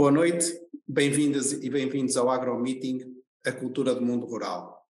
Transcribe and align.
Boa 0.00 0.10
noite, 0.10 0.58
bem-vindas 0.88 1.52
e 1.52 1.68
bem-vindos 1.68 2.16
ao 2.16 2.30
AgroMeeting, 2.30 3.22
a 3.44 3.52
cultura 3.52 3.94
do 3.94 4.00
mundo 4.00 4.24
rural. 4.24 4.88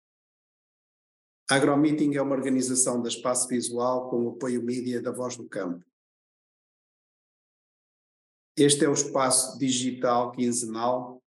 A 1.49 1.55
AgroMeeting 1.55 2.17
é 2.17 2.21
uma 2.21 2.35
organização 2.35 3.01
da 3.01 3.09
Espaço 3.09 3.47
Visual 3.47 4.11
com 4.11 4.25
o 4.25 4.31
apoio 4.31 4.61
mídia 4.61 5.01
da 5.01 5.13
Voz 5.13 5.37
do 5.37 5.49
Campo. 5.49 5.87
Este 8.57 8.85
é 8.85 8.89
o 8.89 8.95
espaço 8.95 9.57
digital 9.61 10.33
quinzenal 10.33 11.23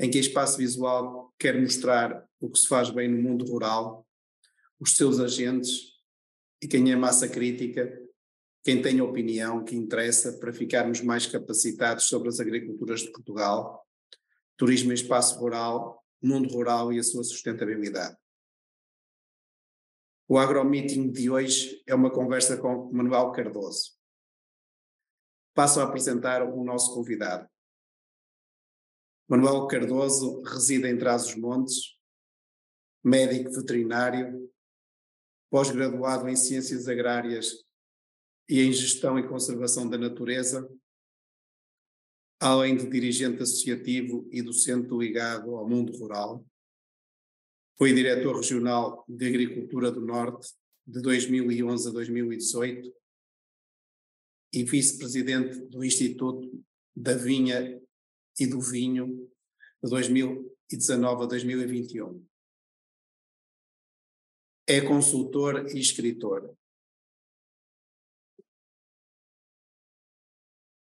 em 0.00 0.10
que 0.10 0.16
a 0.16 0.22
Espaço 0.22 0.56
Visual 0.56 1.30
quer 1.38 1.60
mostrar 1.60 2.26
o 2.40 2.48
que 2.48 2.58
se 2.58 2.66
faz 2.66 2.88
bem 2.88 3.06
no 3.06 3.20
mundo 3.20 3.44
rural, 3.44 4.08
os 4.80 4.96
seus 4.96 5.20
agentes 5.20 5.92
e 6.58 6.66
quem 6.66 6.90
é 6.90 6.96
massa 6.96 7.28
crítica 7.28 8.02
quem 8.64 8.80
tem 8.80 9.02
opinião 9.02 9.62
que 9.62 9.76
interessa 9.76 10.38
para 10.38 10.50
ficarmos 10.50 11.02
mais 11.02 11.26
capacitados 11.26 12.04
sobre 12.04 12.30
as 12.30 12.40
agriculturas 12.40 13.00
de 13.00 13.12
Portugal, 13.12 13.86
turismo 14.56 14.90
em 14.90 14.94
espaço 14.94 15.38
rural, 15.38 16.02
mundo 16.20 16.48
rural 16.48 16.90
e 16.90 16.98
a 16.98 17.02
sua 17.02 17.22
sustentabilidade. 17.22 18.16
O 20.26 20.38
AgroMeeting 20.38 21.12
de 21.12 21.28
hoje 21.28 21.82
é 21.86 21.94
uma 21.94 22.10
conversa 22.10 22.56
com 22.56 22.90
Manuel 22.90 23.30
Cardoso. 23.32 23.92
Passo 25.52 25.80
a 25.80 25.84
apresentar 25.84 26.42
o 26.42 26.64
nosso 26.64 26.94
convidado. 26.94 27.46
Manuel 29.28 29.66
Cardoso 29.66 30.40
reside 30.40 30.88
em 30.88 30.96
Trás-os-Montes, 30.96 31.98
médico 33.04 33.50
veterinário, 33.52 34.50
pós-graduado 35.50 36.30
em 36.30 36.36
Ciências 36.36 36.88
Agrárias 36.88 37.63
e 38.48 38.60
em 38.60 38.72
Gestão 38.72 39.18
e 39.18 39.26
Conservação 39.26 39.88
da 39.88 39.96
Natureza, 39.96 40.68
além 42.38 42.76
de 42.76 42.88
dirigente 42.88 43.42
associativo 43.42 44.28
e 44.30 44.42
docente 44.42 44.94
ligado 44.94 45.56
ao 45.56 45.68
mundo 45.68 45.96
rural. 45.96 46.44
Foi 47.76 47.92
diretor 47.92 48.36
regional 48.36 49.04
de 49.08 49.26
Agricultura 49.26 49.90
do 49.90 50.00
Norte 50.00 50.52
de 50.86 51.00
2011 51.00 51.88
a 51.88 51.92
2018 51.92 52.94
e 54.52 54.62
vice-presidente 54.62 55.58
do 55.66 55.84
Instituto 55.84 56.62
da 56.94 57.14
Vinha 57.14 57.80
e 58.38 58.46
do 58.46 58.60
Vinho 58.60 59.28
de 59.82 59.90
2019 59.90 61.24
a 61.24 61.26
2021. 61.26 62.24
É 64.66 64.80
consultor 64.80 65.66
e 65.74 65.80
escritor. 65.80 66.56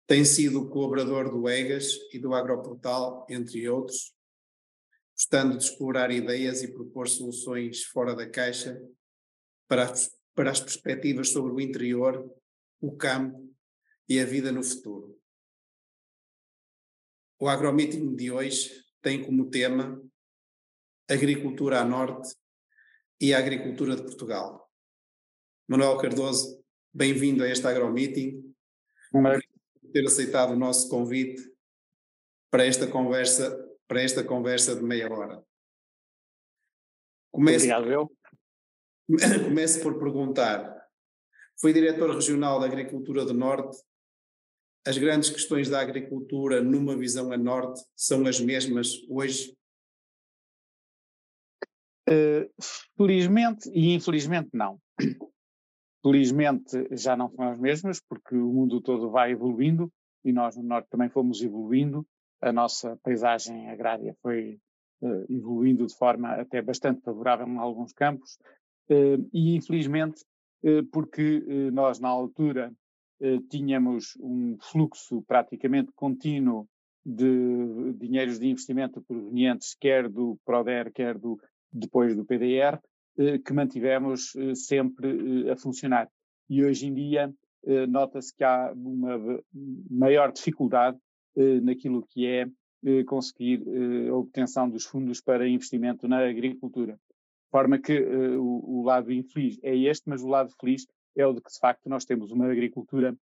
Tem 0.06 0.22
sido 0.22 0.68
colaborador 0.68 1.30
do 1.30 1.48
EGAS 1.48 1.98
e 2.12 2.18
do 2.18 2.34
Agroportal, 2.34 3.26
entre 3.30 3.66
outros, 3.68 4.14
gostando 5.14 5.56
de 5.56 5.64
explorar 5.64 6.10
ideias 6.10 6.62
e 6.62 6.72
propor 6.72 7.08
soluções 7.08 7.84
fora 7.84 8.14
da 8.14 8.28
caixa 8.28 8.78
para 9.66 9.84
as, 9.84 10.10
para 10.34 10.50
as 10.50 10.60
perspectivas 10.60 11.30
sobre 11.30 11.52
o 11.52 11.60
interior, 11.60 12.30
o 12.80 12.94
campo 12.94 13.50
e 14.06 14.20
a 14.20 14.26
vida 14.26 14.52
no 14.52 14.62
futuro. 14.62 15.18
O 17.40 17.48
agromeeting 17.48 18.14
de 18.14 18.30
hoje 18.30 18.84
tem 19.00 19.24
como 19.24 19.48
tema 19.48 20.02
Agricultura 21.08 21.80
a 21.80 21.84
Norte 21.84 22.34
e 23.18 23.32
a 23.32 23.38
Agricultura 23.38 23.96
de 23.96 24.02
Portugal. 24.02 24.70
Manuel 25.66 25.96
Cardoso, 25.96 26.62
bem-vindo 26.92 27.42
a 27.42 27.48
este 27.48 27.66
agromeeting 27.66 28.54
ter 29.94 30.04
aceitado 30.04 30.50
o 30.50 30.56
nosso 30.56 30.88
convite 30.88 31.40
para 32.50 32.66
esta 32.66 32.84
conversa, 32.84 33.56
para 33.86 34.02
esta 34.02 34.24
conversa 34.24 34.74
de 34.74 34.82
meia 34.82 35.08
hora. 35.08 35.40
Comece, 37.32 37.72
Obrigado, 37.72 37.92
eu. 37.92 38.12
Comece 39.44 39.80
por 39.80 39.96
perguntar. 40.00 40.74
Foi 41.60 41.72
diretor 41.72 42.10
regional 42.12 42.58
da 42.58 42.66
Agricultura 42.66 43.24
do 43.24 43.32
Norte. 43.32 43.80
As 44.84 44.98
grandes 44.98 45.30
questões 45.30 45.68
da 45.68 45.80
agricultura, 45.80 46.60
numa 46.60 46.96
visão 46.96 47.32
a 47.32 47.38
norte, 47.38 47.80
são 47.94 48.26
as 48.26 48.40
mesmas 48.40 49.00
hoje? 49.08 49.56
Uh, 52.10 52.50
felizmente 52.96 53.70
e 53.70 53.94
infelizmente 53.94 54.50
não. 54.52 54.80
Felizmente 56.04 56.86
já 56.90 57.16
não 57.16 57.30
são 57.30 57.48
as 57.48 57.58
mesmas, 57.58 57.98
porque 57.98 58.36
o 58.36 58.52
mundo 58.52 58.78
todo 58.82 59.10
vai 59.10 59.32
evoluindo 59.32 59.90
e 60.22 60.32
nós 60.34 60.54
no 60.54 60.62
Norte 60.62 60.90
também 60.90 61.08
fomos 61.08 61.40
evoluindo. 61.40 62.06
A 62.42 62.52
nossa 62.52 62.98
paisagem 63.02 63.70
agrária 63.70 64.14
foi 64.20 64.60
uh, 65.00 65.32
evoluindo 65.32 65.86
de 65.86 65.96
forma 65.96 66.28
até 66.34 66.60
bastante 66.60 67.00
favorável 67.00 67.48
em 67.48 67.56
alguns 67.56 67.94
campos. 67.94 68.36
Uh, 68.90 69.26
e 69.32 69.56
infelizmente, 69.56 70.22
uh, 70.62 70.84
porque 70.92 71.42
nós 71.72 71.98
na 71.98 72.08
altura 72.08 72.70
tínhamos 73.48 74.18
um 74.20 74.58
fluxo 74.60 75.22
praticamente 75.22 75.90
contínuo 75.94 76.68
de 77.06 77.94
dinheiros 77.94 78.38
de 78.38 78.48
investimento 78.48 79.00
provenientes 79.00 79.74
quer 79.80 80.10
do 80.10 80.36
PRODER, 80.44 80.92
quer 80.92 81.16
do, 81.16 81.40
depois 81.72 82.14
do 82.14 82.24
PDR, 82.26 82.78
que 83.44 83.52
mantivemos 83.52 84.34
eh, 84.36 84.54
sempre 84.54 85.46
eh, 85.46 85.52
a 85.52 85.56
funcionar. 85.56 86.08
E 86.48 86.64
hoje 86.64 86.86
em 86.86 86.94
dia 86.94 87.32
nota-se 87.88 88.34
que 88.36 88.44
há 88.44 88.70
uma 88.76 89.42
maior 89.90 90.30
dificuldade 90.30 90.98
naquilo 91.62 92.06
que 92.10 92.26
é 92.26 92.46
conseguir 93.06 93.62
a 94.10 94.14
obtenção 94.14 94.68
dos 94.68 94.84
fundos 94.84 95.22
para 95.22 95.48
investimento 95.48 96.06
na 96.06 96.18
agricultura. 96.28 96.92
De 96.92 97.50
forma 97.50 97.78
que 97.78 97.98
o, 98.36 98.82
lado 98.84 99.10
infeliz 99.10 99.58
é 99.62 99.74
este, 99.74 100.06
mas 100.10 100.22
o 100.22 100.28
lado 100.28 100.52
feliz 100.60 100.86
é 101.16 101.26
o 101.26 101.32
de 101.32 101.40
que, 101.40 101.50
de 101.50 101.58
facto, 101.58 101.88
nós 101.88 102.04
temos 102.04 102.30
uma 102.30 102.52
agricultura 102.52 103.16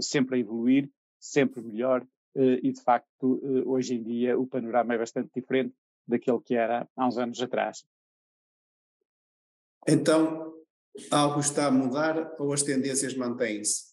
sempre 0.00 0.36
a 0.36 0.38
evoluir, 0.38 0.88
sempre 1.18 1.60
melhor, 1.60 2.06
e, 2.36 2.70
de 2.70 2.80
facto, 2.80 3.42
hoje 3.66 3.96
em 3.96 4.02
dia 4.04 4.38
o 4.38 4.46
panorama 4.46 4.94
é 4.94 4.98
bastante 4.98 5.30
diferente 5.34 5.74
daquele 6.06 6.38
que 6.40 6.54
era 6.54 6.88
há 6.96 7.08
uns 7.08 7.18
anos 7.18 7.42
atrás. 7.42 7.84
Então, 9.90 10.52
algo 11.10 11.40
está 11.40 11.68
a 11.68 11.70
mudar 11.70 12.34
ou 12.38 12.52
as 12.52 12.62
tendências 12.62 13.14
mantêm-se? 13.14 13.88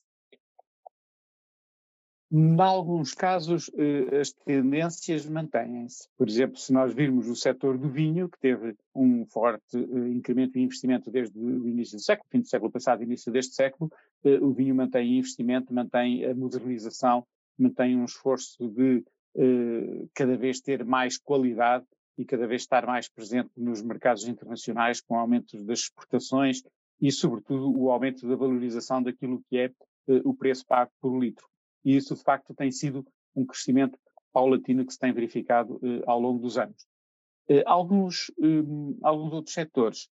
Em 2.29 2.59
alguns 2.59 3.13
casos, 3.13 3.71
eh, 3.77 4.19
as 4.19 4.33
tendências 4.33 5.25
mantêm-se. 5.25 6.09
Por 6.17 6.27
exemplo, 6.27 6.57
se 6.57 6.73
nós 6.73 6.93
virmos 6.93 7.29
o 7.29 7.35
setor 7.35 7.77
do 7.77 7.89
vinho, 7.89 8.27
que 8.27 8.37
teve 8.37 8.75
um 8.93 9.25
forte 9.27 9.77
eh, 9.77 10.09
incremento 10.09 10.53
de 10.53 10.59
investimento 10.59 11.09
desde 11.09 11.39
o 11.39 11.65
início 11.65 11.95
do 11.95 12.03
século, 12.03 12.27
fim 12.29 12.41
do 12.41 12.47
século 12.47 12.69
passado, 12.69 13.01
início 13.01 13.31
deste 13.31 13.55
século, 13.55 13.89
eh, 14.25 14.37
o 14.41 14.51
vinho 14.51 14.75
mantém 14.75 15.17
investimento, 15.17 15.73
mantém 15.73 16.25
a 16.25 16.35
modernização, 16.35 17.25
mantém 17.57 17.95
um 17.95 18.03
esforço 18.03 18.67
de 18.67 19.01
cada 20.13 20.37
vez 20.37 20.61
ter 20.61 20.85
mais 20.85 21.17
qualidade 21.17 21.85
e 22.17 22.25
cada 22.25 22.47
vez 22.47 22.61
estar 22.61 22.85
mais 22.85 23.09
presente 23.09 23.49
nos 23.57 23.81
mercados 23.81 24.27
internacionais 24.27 25.01
com 25.01 25.15
o 25.15 25.17
aumento 25.17 25.61
das 25.63 25.79
exportações 25.79 26.63
e, 27.01 27.11
sobretudo, 27.11 27.77
o 27.77 27.91
aumento 27.91 28.27
da 28.27 28.35
valorização 28.35 29.01
daquilo 29.01 29.43
que 29.49 29.57
é 29.57 29.67
uh, 29.67 30.21
o 30.23 30.33
preço 30.33 30.65
pago 30.65 30.91
por 31.01 31.17
litro. 31.19 31.45
E 31.83 31.95
isso, 31.95 32.15
de 32.15 32.23
facto, 32.23 32.53
tem 32.53 32.71
sido 32.71 33.05
um 33.35 33.45
crescimento 33.45 33.99
paulatino 34.31 34.85
que 34.85 34.93
se 34.93 34.99
tem 34.99 35.13
verificado 35.13 35.75
uh, 35.75 36.03
ao 36.07 36.19
longo 36.19 36.39
dos 36.39 36.57
anos. 36.57 36.87
Uh, 37.49 37.61
alguns, 37.65 38.31
um, 38.39 38.97
alguns 39.03 39.33
outros 39.33 39.53
setores, 39.53 40.09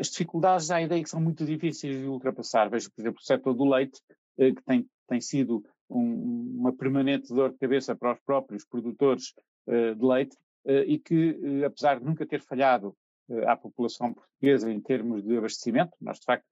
as 0.00 0.08
dificuldades, 0.08 0.72
a 0.72 0.82
ideia 0.82 1.00
que 1.00 1.08
são 1.08 1.20
muito 1.20 1.44
difíceis 1.46 2.00
de 2.00 2.06
ultrapassar. 2.06 2.68
Vejo, 2.68 2.90
por 2.90 3.00
exemplo, 3.00 3.20
o 3.20 3.24
setor 3.24 3.54
do 3.54 3.64
leite, 3.64 4.00
que 4.36 4.62
tem, 4.64 4.84
tem 5.08 5.20
sido 5.20 5.64
um, 5.88 6.56
uma 6.58 6.72
permanente 6.72 7.32
dor 7.32 7.52
de 7.52 7.58
cabeça 7.58 7.94
para 7.94 8.14
os 8.14 8.20
próprios 8.26 8.64
produtores 8.64 9.32
de 9.68 10.04
leite, 10.04 10.36
eh, 10.36 10.45
e 10.66 10.98
que, 10.98 11.38
eh, 11.42 11.64
apesar 11.64 11.98
de 11.98 12.04
nunca 12.04 12.26
ter 12.26 12.40
falhado 12.40 12.96
eh, 13.30 13.46
à 13.46 13.56
população 13.56 14.12
portuguesa 14.12 14.70
em 14.70 14.80
termos 14.80 15.22
de 15.22 15.36
abastecimento, 15.36 15.92
nós 16.00 16.18
de 16.18 16.24
facto 16.24 16.46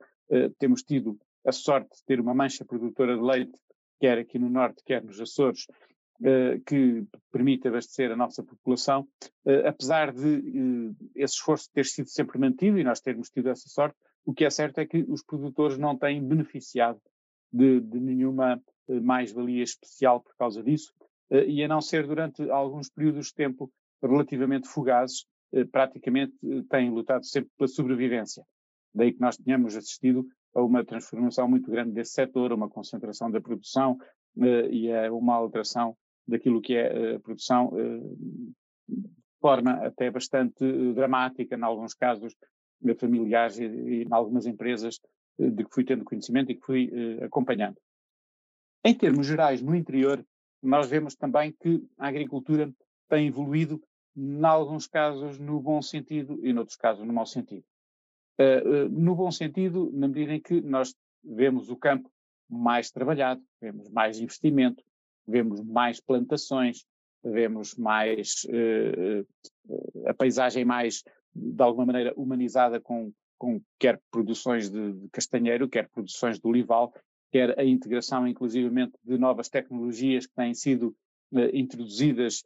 temos 0.58 0.82
tido 0.82 1.18
a 1.46 1.52
sorte 1.52 1.90
de 1.98 2.04
ter 2.06 2.18
uma 2.18 2.32
mancha 2.32 2.64
produtora 2.64 3.14
de 3.14 3.22
leite, 3.22 3.52
quer 4.00 4.16
aqui 4.16 4.38
no 4.38 4.48
Norte, 4.48 4.82
quer 4.82 5.04
nos 5.04 5.20
Açores, 5.20 5.66
que 6.66 7.04
permite 7.30 7.68
abastecer 7.68 8.10
a 8.10 8.16
nossa 8.16 8.42
população, 8.42 9.06
apesar 9.66 10.14
de 10.14 10.94
esse 11.14 11.34
esforço 11.34 11.70
ter 11.74 11.84
sido 11.84 12.08
sempre 12.08 12.38
mantido 12.38 12.78
e 12.78 12.84
nós 12.84 13.02
termos 13.02 13.28
tido 13.28 13.50
essa 13.50 13.68
sorte, 13.68 13.98
o 14.24 14.32
que 14.32 14.46
é 14.46 14.50
certo 14.50 14.78
é 14.78 14.86
que 14.86 15.04
os 15.06 15.22
produtores 15.22 15.76
não 15.76 15.94
têm 15.94 16.26
beneficiado 16.26 16.98
de, 17.52 17.80
de 17.80 18.00
nenhuma 18.00 18.58
mais-valia 18.88 19.62
especial 19.62 20.22
por 20.22 20.34
causa 20.36 20.62
disso, 20.62 20.94
e 21.30 21.62
a 21.62 21.68
não 21.68 21.82
ser 21.82 22.06
durante 22.06 22.50
alguns 22.50 22.88
períodos 22.88 23.26
de 23.26 23.34
tempo 23.34 23.70
relativamente 24.06 24.68
fugazes, 24.68 25.26
eh, 25.52 25.64
praticamente 25.64 26.34
eh, 26.44 26.62
têm 26.68 26.90
lutado 26.90 27.24
sempre 27.24 27.50
pela 27.56 27.68
sobrevivência. 27.68 28.44
Daí 28.94 29.12
que 29.12 29.20
nós 29.20 29.36
tenhamos 29.36 29.76
assistido 29.76 30.26
a 30.54 30.62
uma 30.62 30.84
transformação 30.84 31.48
muito 31.48 31.70
grande 31.70 31.92
desse 31.92 32.12
setor, 32.12 32.52
a 32.52 32.54
uma 32.54 32.68
concentração 32.68 33.30
da 33.30 33.40
produção 33.40 33.98
eh, 34.40 34.68
e 34.70 34.92
a 34.92 35.12
uma 35.12 35.34
alteração 35.34 35.96
daquilo 36.26 36.60
que 36.60 36.74
é 36.74 37.16
a 37.16 37.20
produção 37.20 37.70
de 38.88 39.10
forma 39.38 39.72
até 39.84 40.10
bastante 40.10 40.64
dramática, 40.94 41.54
em 41.54 41.62
alguns 41.62 41.92
casos 41.92 42.34
familiares 42.98 43.58
e, 43.58 43.64
e 43.64 44.02
em 44.04 44.08
algumas 44.10 44.46
empresas 44.46 44.98
de 45.38 45.64
que 45.64 45.70
fui 45.70 45.84
tendo 45.84 46.02
conhecimento 46.02 46.50
e 46.50 46.54
que 46.54 46.64
fui 46.64 46.90
acompanhando. 47.22 47.76
Em 48.82 48.94
termos 48.94 49.26
gerais, 49.26 49.60
no 49.60 49.74
interior, 49.74 50.24
nós 50.62 50.88
vemos 50.88 51.14
também 51.14 51.54
que 51.60 51.86
a 51.98 52.08
agricultura 52.08 52.72
tem 53.06 53.26
evoluído, 53.26 53.78
em 54.16 54.44
alguns 54.44 54.86
casos 54.86 55.38
no 55.38 55.60
bom 55.60 55.82
sentido 55.82 56.38
e 56.42 56.52
noutros 56.52 56.76
casos 56.76 57.06
no 57.06 57.12
mau 57.12 57.26
sentido. 57.26 57.64
Uh, 58.38 58.86
uh, 58.86 58.88
no 58.88 59.14
bom 59.14 59.30
sentido, 59.30 59.90
na 59.92 60.08
medida 60.08 60.34
em 60.34 60.40
que 60.40 60.60
nós 60.60 60.94
vemos 61.22 61.70
o 61.70 61.76
campo 61.76 62.10
mais 62.48 62.90
trabalhado, 62.90 63.42
vemos 63.60 63.88
mais 63.90 64.18
investimento, 64.18 64.82
vemos 65.26 65.60
mais 65.60 66.00
plantações, 66.00 66.84
vemos 67.22 67.74
mais 67.76 68.44
uh, 68.44 70.08
a 70.08 70.14
paisagem 70.14 70.64
mais, 70.64 71.02
de 71.34 71.62
alguma 71.62 71.86
maneira, 71.86 72.12
humanizada 72.16 72.80
com, 72.80 73.12
com 73.38 73.60
quer 73.78 74.00
produções 74.10 74.68
de, 74.68 74.92
de 74.92 75.08
castanheiro, 75.10 75.68
quer 75.68 75.88
produções 75.88 76.38
de 76.38 76.46
olival, 76.46 76.92
quer 77.32 77.58
a 77.58 77.64
integração, 77.64 78.26
inclusivamente, 78.26 78.92
de 79.02 79.16
novas 79.16 79.48
tecnologias 79.48 80.26
que 80.26 80.34
têm 80.34 80.54
sido 80.54 80.94
introduzidas 81.52 82.44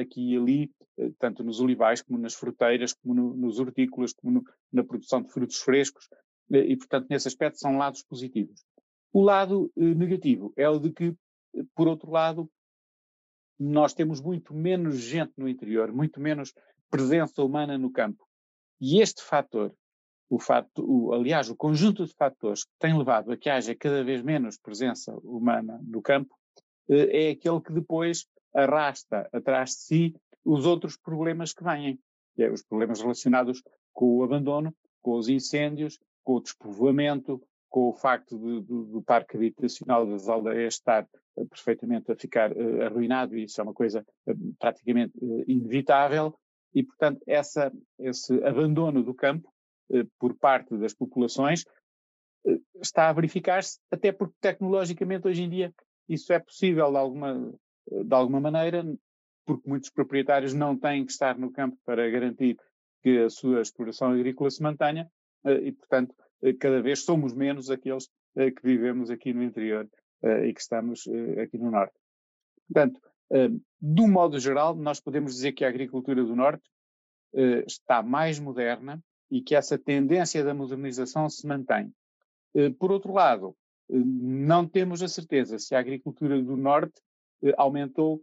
aqui 0.00 0.32
e 0.32 0.36
ali, 0.36 0.70
uh, 0.98 1.14
tanto 1.18 1.42
nos 1.42 1.60
olivais 1.60 2.02
como 2.02 2.18
nas 2.18 2.34
fruteiras, 2.34 2.92
como 2.92 3.14
no, 3.14 3.34
nos 3.34 3.58
hortícolas, 3.58 4.12
como 4.12 4.32
no, 4.32 4.44
na 4.72 4.84
produção 4.84 5.22
de 5.22 5.32
frutos 5.32 5.58
frescos, 5.58 6.08
e, 6.50 6.76
portanto, 6.76 7.06
nesse 7.08 7.26
aspecto 7.26 7.58
são 7.58 7.78
lados 7.78 8.02
positivos. 8.02 8.64
O 9.10 9.22
lado 9.22 9.72
negativo 9.74 10.52
é 10.56 10.68
o 10.68 10.78
de 10.78 10.92
que, 10.92 11.14
por 11.74 11.88
outro 11.88 12.10
lado, 12.10 12.50
nós 13.58 13.94
temos 13.94 14.20
muito 14.20 14.54
menos 14.54 14.96
gente 14.96 15.32
no 15.38 15.48
interior, 15.48 15.90
muito 15.90 16.20
menos 16.20 16.52
presença 16.90 17.42
humana 17.42 17.78
no 17.78 17.90
campo. 17.90 18.26
E 18.78 19.00
este 19.00 19.22
fator 19.22 19.74
o 20.28 20.38
fato, 20.38 20.84
o, 20.84 21.12
aliás, 21.12 21.48
o 21.48 21.56
conjunto 21.56 22.04
de 22.04 22.12
fatores 22.14 22.64
que 22.64 22.72
tem 22.78 22.96
levado 22.96 23.30
a 23.30 23.36
que 23.36 23.48
haja 23.48 23.74
cada 23.74 24.02
vez 24.02 24.22
menos 24.22 24.58
presença 24.58 25.14
humana 25.22 25.80
no 25.82 26.02
campo 26.02 26.34
eh, 26.88 27.28
é 27.28 27.30
aquele 27.30 27.60
que 27.60 27.72
depois 27.72 28.26
arrasta 28.54 29.28
atrás 29.32 29.70
de 29.70 29.76
si 29.76 30.16
os 30.44 30.66
outros 30.66 30.96
problemas 30.96 31.52
que 31.52 31.64
vêm, 31.64 31.98
que 32.34 32.42
é 32.42 32.50
os 32.50 32.62
problemas 32.62 33.00
relacionados 33.00 33.62
com 33.92 34.18
o 34.18 34.22
abandono, 34.22 34.74
com 35.02 35.16
os 35.16 35.28
incêndios, 35.28 35.98
com 36.22 36.34
o 36.34 36.40
despovoamento, 36.40 37.42
com 37.68 37.88
o 37.88 37.92
facto 37.92 38.38
de, 38.38 38.60
de, 38.60 38.92
do 38.92 39.02
parque 39.02 39.36
habitacional 39.36 40.06
das 40.06 40.28
aldeias 40.28 40.74
estar 40.74 41.06
uh, 41.36 41.46
perfeitamente 41.48 42.12
a 42.12 42.16
ficar 42.16 42.52
uh, 42.52 42.82
arruinado, 42.82 43.36
e 43.36 43.44
isso 43.44 43.60
é 43.60 43.64
uma 43.64 43.74
coisa 43.74 44.06
uh, 44.26 44.54
praticamente 44.58 45.12
inevitável, 45.46 46.34
e, 46.74 46.82
portanto, 46.82 47.20
essa, 47.26 47.72
esse 47.98 48.32
abandono 48.44 49.02
do 49.02 49.14
campo 49.14 49.52
por 50.18 50.34
parte 50.34 50.76
das 50.78 50.94
populações 50.94 51.64
está 52.80 53.08
a 53.08 53.12
verificar-se, 53.12 53.78
até 53.90 54.10
porque 54.10 54.34
tecnologicamente 54.40 55.28
hoje 55.28 55.42
em 55.42 55.48
dia 55.48 55.74
isso 56.08 56.32
é 56.32 56.38
possível 56.38 56.90
de 56.90 56.96
alguma, 56.96 57.54
de 57.90 58.14
alguma 58.14 58.40
maneira, 58.40 58.84
porque 59.46 59.68
muitos 59.68 59.90
proprietários 59.90 60.54
não 60.54 60.76
têm 60.76 61.04
que 61.04 61.12
estar 61.12 61.38
no 61.38 61.50
campo 61.50 61.76
para 61.84 62.08
garantir 62.10 62.56
que 63.02 63.18
a 63.18 63.30
sua 63.30 63.60
exploração 63.60 64.12
agrícola 64.12 64.50
se 64.50 64.62
mantenha 64.62 65.10
eh, 65.44 65.68
e, 65.68 65.72
portanto, 65.72 66.14
cada 66.60 66.80
vez 66.82 67.04
somos 67.04 67.34
menos 67.34 67.70
aqueles 67.70 68.08
que 68.34 68.62
vivemos 68.62 69.10
aqui 69.10 69.32
no 69.32 69.42
interior 69.42 69.88
e 70.44 70.52
que 70.52 70.60
estamos 70.60 71.04
aqui 71.40 71.56
no 71.56 71.70
norte. 71.70 71.94
Portanto, 72.66 73.00
de 73.80 74.02
um 74.02 74.08
modo 74.08 74.38
geral, 74.38 74.74
nós 74.74 75.00
podemos 75.00 75.32
dizer 75.32 75.52
que 75.52 75.64
a 75.64 75.68
agricultura 75.68 76.22
do 76.22 76.36
norte 76.36 76.68
está 77.66 78.02
mais 78.02 78.38
moderna, 78.38 79.02
e 79.34 79.40
que 79.40 79.56
essa 79.56 79.76
tendência 79.76 80.44
da 80.44 80.54
modernização 80.54 81.28
se 81.28 81.44
mantém. 81.44 81.92
Eh, 82.54 82.70
por 82.70 82.92
outro 82.92 83.12
lado, 83.12 83.56
eh, 83.90 83.96
não 83.96 84.64
temos 84.64 85.02
a 85.02 85.08
certeza 85.08 85.58
se 85.58 85.74
a 85.74 85.80
agricultura 85.80 86.40
do 86.40 86.56
Norte 86.56 86.94
eh, 86.94 87.03
aumentou 87.56 88.22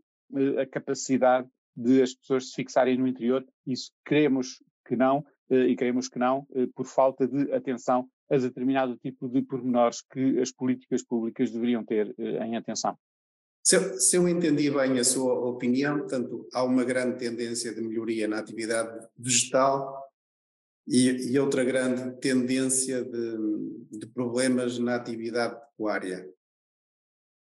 a 0.60 0.66
capacidade 0.66 1.48
de 1.76 2.02
as 2.02 2.14
pessoas 2.14 2.50
se 2.50 2.56
fixarem 2.56 2.98
no 2.98 3.08
interior. 3.08 3.46
Isso 3.66 3.92
queremos 4.06 4.64
que 4.88 4.96
não, 4.96 5.26
e 5.50 5.76
queremos 5.76 6.08
que 6.08 6.20
não, 6.20 6.48
por 6.76 6.86
falta 6.86 7.28
de 7.28 7.52
atenção 7.54 8.10
a 8.30 8.38
determinado 8.38 8.98
tipo 8.98 9.28
de 9.28 9.42
pormenores 9.42 10.02
que 10.02 10.40
as 10.40 10.52
políticas 10.52 11.04
públicas 11.04 11.52
deveriam 11.52 11.84
ter 11.84 12.16
em 12.18 12.56
atenção. 12.56 12.98
Se 13.64 13.76
eu, 13.76 14.00
se 14.00 14.16
eu, 14.16 14.28
entendi 14.28 14.72
bem 14.72 14.98
a 14.98 15.04
sua 15.04 15.34
opinião, 15.34 16.00
portanto, 16.00 16.48
há 16.52 16.64
uma 16.64 16.84
grande 16.84 17.20
tendência 17.20 17.74
de 17.74 17.82
melhoria 17.82 18.28
na 18.28 18.40
atividade 18.40 19.08
vegetal 19.18 20.02
e, 20.88 21.32
e 21.32 21.40
outra 21.40 21.64
grande 21.64 22.20
tendência 22.20 23.04
de, 23.04 24.00
de, 24.00 24.08
problemas 24.08 24.80
na 24.80 24.96
atividade 24.96 25.60
pecuária. 25.60 26.28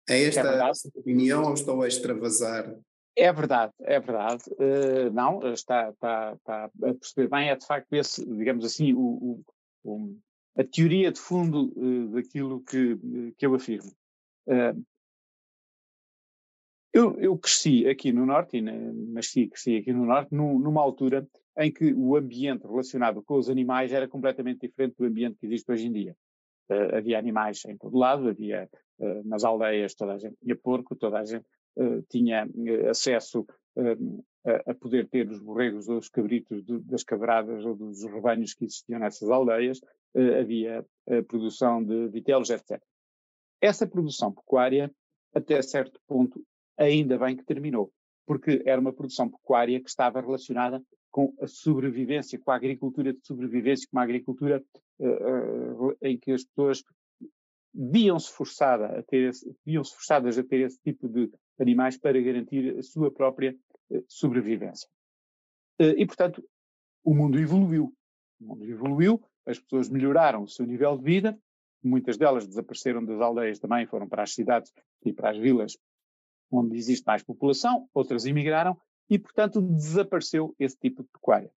É 0.09 0.25
esta 0.25 0.41
é 0.41 0.99
opinião 0.99 1.45
ou 1.45 1.55
estou 1.55 1.83
a 1.83 1.89
extravasar? 1.89 2.75
É 3.17 3.33
verdade, 3.33 3.73
é 3.81 4.01
verdade. 4.01 4.43
Uh, 4.51 5.11
não, 5.13 5.53
está, 5.53 5.91
está, 5.91 6.35
está, 6.35 6.65
a 6.65 6.95
perceber 6.95 7.29
bem, 7.29 7.49
é 7.49 7.57
de 7.57 7.65
facto 7.65 7.93
esse, 7.93 8.25
digamos 8.27 8.65
assim, 8.65 8.93
o, 8.93 8.99
o, 8.99 9.45
o 9.85 10.19
a 10.57 10.65
teoria 10.65 11.11
de 11.11 11.21
fundo 11.21 11.73
uh, 11.77 12.09
daquilo 12.09 12.61
que, 12.63 12.97
que 13.37 13.47
eu 13.47 13.55
afirmo. 13.55 13.91
Uh, 14.47 14.85
eu, 16.93 17.19
eu, 17.19 17.37
cresci 17.37 17.89
aqui 17.89 18.13
no 18.13 18.25
Norte, 18.25 18.59
e 18.59 18.63
nasci 18.63 19.49
cresci 19.49 19.77
aqui 19.77 19.93
no 19.93 20.07
Norte, 20.07 20.33
numa 20.33 20.81
altura 20.81 21.27
em 21.59 21.73
que 21.73 21.93
o 21.93 22.17
ambiente 22.17 22.67
relacionado 22.67 23.23
com 23.23 23.37
os 23.37 23.49
animais 23.49 23.93
era 23.93 24.07
completamente 24.07 24.61
diferente 24.61 24.95
do 24.97 25.05
ambiente 25.05 25.37
que 25.39 25.47
existe 25.47 25.71
hoje 25.71 25.87
em 25.87 25.93
dia. 25.93 26.17
Uh, 26.71 26.97
havia 26.97 27.19
animais 27.19 27.65
em 27.67 27.77
todo 27.77 27.99
lado, 27.99 28.29
havia 28.29 28.69
nas 29.25 29.45
aldeias 29.45 29.95
toda 29.95 30.15
a 30.15 30.19
gente 30.19 30.37
tinha 30.43 30.57
porco, 30.57 30.95
toda 30.95 31.19
a 31.19 31.25
gente 31.25 31.45
uh, 31.77 32.03
tinha 32.09 32.49
acesso 32.89 33.47
a, 34.47 34.71
a, 34.71 34.75
poder 34.75 35.09
ter 35.09 35.29
os 35.29 35.41
borregos 35.41 35.89
ou 35.89 35.99
os 35.99 36.09
cabritos 36.09 36.65
de, 36.65 36.79
das 36.81 37.03
cabradas 37.03 37.65
ou 37.65 37.75
dos 37.75 38.05
rebanhos 38.05 38.55
que 38.55 38.65
existiam 38.65 39.01
nessas 39.01 39.29
aldeias, 39.29 39.81
havia 40.41 40.87
produção 41.27 41.83
de 41.83 42.07
vitelos, 42.07 42.51
etc. 42.51 42.81
Essa 43.61 43.85
produção 43.85 44.31
pecuária, 44.31 44.93
até 45.35 45.61
certo 45.61 46.01
ponto, 46.07 46.41
ainda 46.77 47.19
bem 47.19 47.37
que 47.37 47.45
terminou, 47.45 47.91
porque 48.27 48.63
era 48.65 48.81
uma 48.81 48.93
produção 48.93 49.29
pecuária 49.29 49.81
que 49.81 49.89
estava 49.89 50.21
relacionada 50.21 50.83
com 51.11 51.33
a 51.41 51.47
sobrevivência, 51.47 52.39
com 52.41 52.51
a 52.51 52.57
agricultura 52.57 53.13
de 53.13 53.25
sobrevivência, 53.25 53.87
com 53.89 53.97
uma 53.97 54.03
agricultura 54.03 54.63
uh, 54.99 55.87
uh, 55.87 55.97
em 56.03 56.19
que 56.19 56.33
as 56.33 56.45
pessoas 56.45 56.83
viam-se 57.75 58.31
forçada 58.31 58.99
a 58.99 59.03
ter 59.03 59.33
viam-se 59.65 59.93
forçadas 59.95 60.39
a 60.39 60.45
ter 60.45 60.61
esse 60.61 60.81
tipo 60.81 61.09
de 61.09 61.31
animais 61.59 61.97
para 61.97 62.21
garantir 62.21 62.79
a 62.79 62.83
sua 62.83 63.11
própria 63.11 63.57
uh, 63.91 64.05
sobrevivência. 64.09 64.89
e, 65.79 66.07
portanto, 66.07 66.43
o 67.03 67.15
mundo 67.15 67.39
evoluiu. 67.39 67.93
O 68.41 68.45
mundo 68.45 68.65
evoluiu, 68.65 69.23
as 69.47 69.59
pessoas 69.59 69.89
melhoraram 69.89 70.43
o 70.43 70.49
seu 70.49 70.65
nível 70.65 70.97
de 70.97 71.05
vida, 71.05 71.39
muitas 71.83 72.17
delas 72.17 72.47
desapareceram 72.47 73.05
das 73.05 73.21
aldeias 73.21 73.59
também, 73.59 73.87
foram 73.87 74.09
para 74.09 74.23
as 74.23 74.33
cidades 74.33 74.73
e 75.05 75.13
para 75.13 75.31
as 75.31 75.39
vilas 75.39 75.77
onde 76.51 76.77
existe 76.77 77.05
mais 77.05 77.23
população, 77.23 77.89
outras 77.93 78.25
emigraram, 78.25 78.79
e, 79.11 79.19
portanto, 79.19 79.61
desapareceu 79.61 80.55
esse 80.59 80.79
tipo 80.79 81.03
de 81.03 81.09
pecuária. 81.11 81.51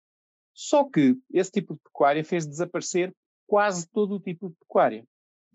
Só 0.53 0.83
que 0.83 1.15
esse 1.31 1.51
tipo 1.51 1.75
de 1.75 1.79
pecuária 1.81 2.23
fez 2.23 2.45
desaparecer 2.45 3.15
quase 3.45 3.87
todo 3.89 4.15
o 4.15 4.19
tipo 4.19 4.49
de 4.49 4.55
pecuária. 4.55 5.05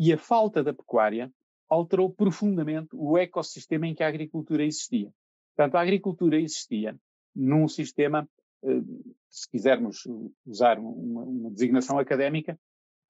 E 0.05 0.13
a 0.13 0.19
falta 0.19 0.65
da 0.65 0.75
pecuária 0.75 1.33
alterou 1.69 2.13
profundamente 2.13 2.89
o 2.93 3.17
ecossistema 3.17 3.87
em 3.87 3.95
que 3.95 4.03
a 4.03 4.09
agricultura 4.09 4.65
existia. 4.65 5.13
Portanto, 5.55 5.77
a 5.77 5.81
agricultura 5.81 6.41
existia 6.41 6.99
num 7.33 7.69
sistema, 7.69 8.29
eh, 8.65 8.83
se 9.31 9.49
quisermos 9.49 10.05
usar 10.45 10.77
uma, 10.81 11.23
uma 11.23 11.51
designação 11.53 12.01
académica, 12.01 12.59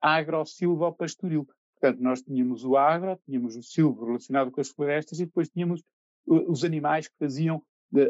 agro-silvopastoril. 0.03 1.47
Portanto, 1.81 2.03
nós 2.03 2.21
tínhamos 2.21 2.63
o 2.63 2.77
agro, 2.77 3.19
tínhamos 3.25 3.57
o 3.57 3.63
silvo 3.63 4.05
relacionado 4.05 4.51
com 4.51 4.61
as 4.61 4.69
florestas 4.69 5.19
e 5.19 5.25
depois 5.25 5.49
tínhamos 5.49 5.81
eh, 5.81 6.45
os 6.47 6.63
animais 6.63 7.09
que 7.09 7.17
faziam 7.19 7.63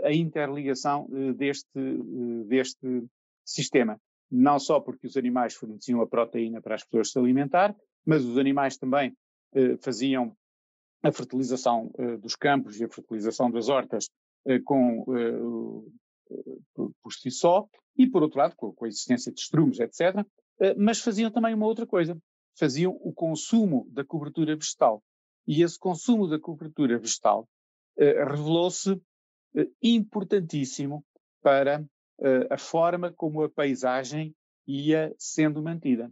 a 0.02 0.12
interligação 0.12 1.08
eh, 1.12 1.32
deste, 1.34 1.78
eh, 1.78 2.44
deste 2.48 3.04
sistema. 3.44 3.96
Não 4.28 4.58
só 4.58 4.80
porque 4.80 5.06
os 5.06 5.16
animais 5.16 5.54
forneciam 5.54 6.00
a 6.00 6.06
proteína 6.08 6.60
para 6.60 6.74
as 6.74 6.82
pessoas 6.82 7.12
se 7.12 7.18
alimentar, 7.20 7.76
mas 8.04 8.25
os 8.25 8.38
animais 8.38 8.76
também 8.76 9.16
eh, 9.54 9.76
faziam 9.78 10.37
a 11.02 11.11
fertilização 11.11 11.90
dos 12.21 12.37
campos 12.37 12.78
e 12.78 12.85
a 12.85 12.88
fertilização 12.88 13.50
das 13.50 13.68
hortas 13.68 14.09
com, 14.64 15.85
por, 16.73 16.92
por, 17.02 17.12
si 17.12 17.28
só, 17.28 17.66
e 17.99 18.06
por 18.06 18.23
outro 18.23 18.38
lado, 18.38 18.54
com, 18.54 18.73
com 18.73 18.85
a 18.85 18.88
existência 18.88 19.32
de 19.32 19.40
estrumes, 19.40 19.80
etc. 19.80 20.25
mas 20.76 21.00
faziam 21.00 21.28
também 21.28 21.54
uma 21.54 21.66
outra 21.66 21.88
coisa, 21.88 22.16
faziam 22.56 22.97
o 23.00 23.12
consumo 23.12 23.88
da 23.90 24.04
cobertura 24.04 24.54
vegetal. 24.54 25.02
E 25.47 25.62
esse 25.62 25.78
consumo 25.78 26.28
da 26.28 26.38
cobertura 26.38 26.99
vegetal 26.99 27.49
eh, 27.97 28.25
revelou-se 28.25 29.00
eh, 29.54 29.68
importantíssimo 29.82 31.04
para 31.42 31.85
eh, 32.21 32.47
a 32.50 32.59
forma 32.59 33.12
como 33.12 33.42
a 33.42 33.50
paisagem 33.50 34.35
ia 34.66 35.12
sendo 35.18 35.62
mantida. 35.62 36.11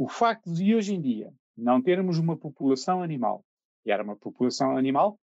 O 0.00 0.06
facto 0.06 0.52
de 0.52 0.76
hoje 0.76 0.94
em 0.94 1.00
dia 1.00 1.34
não 1.56 1.82
termos 1.82 2.18
uma 2.18 2.36
população 2.36 3.02
animal, 3.02 3.44
que 3.82 3.90
era 3.90 4.00
uma 4.00 4.14
população 4.14 4.76
animal 4.76 5.18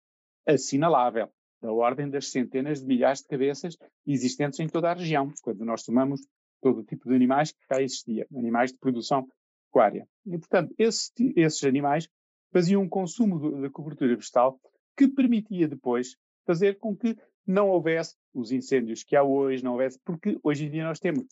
assinalável, 0.45 1.29
da 1.63 1.73
ordem 1.73 2.11
das 2.11 2.33
centenas 2.33 2.81
de 2.81 2.87
milhares 2.87 3.21
de 3.21 3.29
cabeças 3.29 3.77
existentes 4.05 4.59
em 4.59 4.67
toda 4.67 4.91
a 4.91 4.95
região, 4.95 5.33
quando 5.43 5.65
nós 5.65 5.85
tomamos 5.85 6.27
todo 6.61 6.81
o 6.81 6.85
tipo 6.85 7.09
de 7.09 7.15
animais 7.15 7.53
que 7.53 7.67
cá 7.69 7.81
existia, 7.81 8.27
animais 8.35 8.73
de 8.73 8.79
produção 8.79 9.25
pecuária. 9.67 10.09
E, 10.27 10.37
portanto, 10.37 10.75
esse, 10.77 11.13
esses 11.37 11.63
animais 11.63 12.09
faziam 12.53 12.83
um 12.83 12.89
consumo 12.89 13.63
da 13.63 13.71
cobertura 13.71 14.17
vegetal 14.17 14.59
que 14.97 15.07
permitia 15.07 15.69
depois 15.69 16.17
fazer 16.45 16.81
com 16.81 16.97
que 16.97 17.17
não 17.47 17.69
houvesse 17.69 18.17
os 18.35 18.51
incêndios 18.51 19.05
que 19.05 19.15
há 19.15 19.23
hoje, 19.23 19.63
não 19.63 19.73
houvesse, 19.73 20.01
porque 20.05 20.37
hoje 20.43 20.67
em 20.67 20.71
dia 20.73 20.83
nós 20.83 20.99
temos 20.99 21.25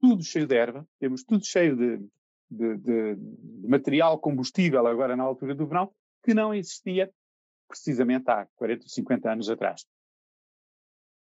tudo 0.00 0.22
cheio 0.22 0.46
de 0.46 0.56
erva, 0.56 0.86
temos 1.00 1.24
tudo 1.24 1.44
cheio 1.44 1.76
de, 1.76 2.08
de, 2.50 2.76
de, 2.76 3.16
de 3.16 3.68
material 3.68 4.18
combustível 4.18 4.86
agora 4.86 5.16
na 5.16 5.24
altura 5.24 5.54
do 5.54 5.66
verão, 5.66 5.92
que 6.24 6.34
não 6.34 6.54
existia 6.54 7.10
precisamente 7.68 8.30
há 8.30 8.46
40 8.56 8.84
ou 8.84 8.88
50 8.88 9.32
anos 9.32 9.50
atrás. 9.50 9.86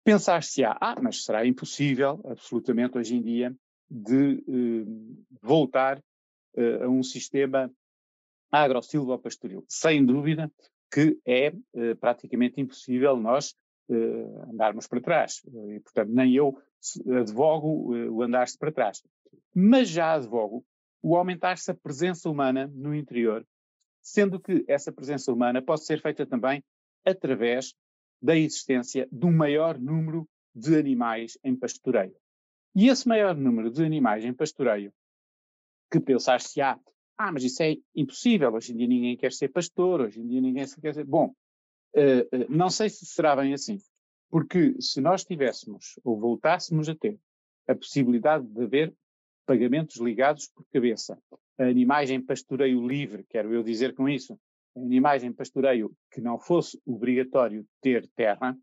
Pensar-se-á, 0.04 0.78
ah, 0.80 0.96
mas 1.02 1.24
será 1.24 1.46
impossível, 1.46 2.22
absolutamente 2.26 2.98
hoje 2.98 3.16
em 3.16 3.22
dia, 3.22 3.56
de 3.90 4.44
eh, 4.48 5.26
voltar 5.42 6.02
eh, 6.56 6.84
a 6.84 6.88
um 6.88 7.04
sistema 7.04 7.72
agro-silvopastoril. 8.52 9.66
Sem 9.68 10.06
dúvida 10.06 10.52
que 10.92 11.20
é 11.26 11.54
eh, 11.76 11.96
praticamente 11.96 12.60
impossível 12.60 13.16
nós 13.18 13.56
eh, 13.90 14.50
andarmos 14.52 14.88
para 14.88 15.02
trás. 15.02 15.42
E, 15.46 15.80
portanto, 15.80 16.10
nem 16.12 16.34
eu 16.34 16.58
advogo 17.20 17.96
eh, 17.96 18.10
o 18.10 18.22
andar-se 18.22 18.58
para 18.58 18.72
trás. 18.72 19.04
Mas 19.54 19.90
já 19.90 20.14
advogo 20.14 20.66
o 21.02 21.16
aumentar-se 21.16 21.72
a 21.72 21.76
presença 21.76 22.30
humana 22.30 22.68
no 22.74 22.94
interior, 22.94 23.46
sendo 24.02 24.40
que 24.40 24.64
essa 24.68 24.92
presença 24.92 25.32
humana 25.32 25.62
pode 25.62 25.86
ser 25.86 26.02
feita 26.02 26.26
também 26.26 26.64
através 27.06 27.74
da 28.22 28.36
existência 28.36 29.08
de 29.12 29.26
um 29.26 29.32
maior 29.32 29.80
número 29.80 30.28
de 30.54 30.76
animais 30.76 31.38
em 31.44 31.56
pastoreio. 31.56 32.16
E 32.76 32.88
esse 32.88 33.08
maior 33.08 33.36
número 33.36 33.72
de 33.72 33.84
animais 33.84 34.24
em 34.26 34.34
pastoreio, 34.34 34.94
que 35.92 36.00
pensar-se-á, 36.00 36.80
ah, 37.18 37.32
mas 37.32 37.44
isso 37.44 37.62
é 37.64 37.76
impossível, 37.96 38.54
hoje 38.54 38.74
em 38.74 38.78
dia 38.78 38.88
ninguém 38.88 39.18
quer 39.18 39.34
ser 39.34 39.50
pastor, 39.50 40.02
hoje 40.02 40.22
em 40.22 40.28
dia 40.28 40.40
ninguém 40.40 40.66
quer 40.82 40.94
ser. 40.94 41.06
Bom, 41.06 41.34
uh, 41.96 42.38
uh, 42.38 42.46
não 42.50 42.70
sei 42.70 42.90
se 42.90 43.06
será 43.06 43.36
bem 43.36 43.54
assim, 43.54 43.78
porque 44.30 44.76
se 44.80 45.02
nós 45.02 45.26
tivéssemos 45.26 46.00
ou 46.04 46.18
voltássemos 46.18 46.88
a 46.88 46.96
ter 46.96 47.20
a 47.68 47.76
possibilidade 47.76 48.46
de 48.48 48.64
haver 48.64 48.94
pagamentos 49.50 49.98
ligados 49.98 50.48
por 50.48 50.64
cabeça 50.72 51.18
animais 51.58 52.12
em 52.12 52.22
pastoreio 52.22 52.86
livre, 52.88 53.26
quero 53.28 53.52
eu 53.52 53.64
dizer 53.64 53.96
com 53.96 54.08
isso, 54.08 54.40
animais 54.78 55.24
em 55.24 55.34
pastoreio 55.34 55.92
que 56.12 56.22
não 56.22 56.40
fosse 56.40 56.80
obrigatório 56.86 57.66
ter 57.82 58.08
terra, 58.16 58.56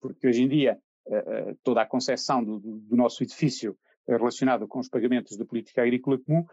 porque 0.00 0.28
hoje 0.28 0.42
em 0.42 0.48
dia 0.48 0.78
uh, 1.08 1.58
toda 1.64 1.82
a 1.82 1.86
concepção 1.86 2.42
do, 2.42 2.60
do 2.60 2.96
nosso 2.96 3.24
edifício 3.24 3.76
relacionado 4.08 4.68
com 4.68 4.78
os 4.78 4.88
pagamentos 4.88 5.36
da 5.36 5.44
política 5.44 5.82
agrícola 5.82 6.18
comum 6.18 6.46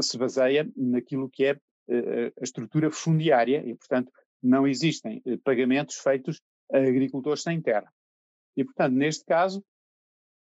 se 0.00 0.16
baseia 0.16 0.70
naquilo 0.76 1.28
que 1.28 1.44
é 1.44 1.60
eh, 1.90 2.32
a 2.40 2.42
estrutura 2.42 2.90
fundiária 2.90 3.62
e, 3.66 3.74
portanto, 3.74 4.10
não 4.42 4.66
existem 4.66 5.20
eh, 5.26 5.36
pagamentos 5.44 5.96
feitos 5.96 6.40
a 6.72 6.78
agricultores 6.78 7.42
sem 7.42 7.60
terra. 7.60 7.92
E, 8.56 8.64
portanto, 8.64 8.94
neste 8.94 9.26
caso, 9.26 9.62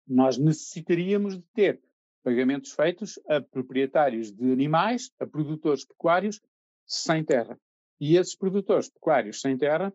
nós 0.08 0.38
necessitaríamos 0.38 1.38
de 1.38 1.44
ter 1.54 1.82
pagamentos 2.24 2.72
feitos 2.72 3.20
a 3.28 3.42
proprietários 3.42 4.32
de 4.32 4.52
animais, 4.52 5.12
a 5.20 5.28
produtores 5.28 5.86
pecuários 5.86 6.42
sem 6.86 7.24
terra. 7.24 7.60
E 8.00 8.18
esses 8.18 8.36
produtores 8.36 8.90
pecuários 8.90 9.42
sem 9.42 9.58
terra 9.58 9.94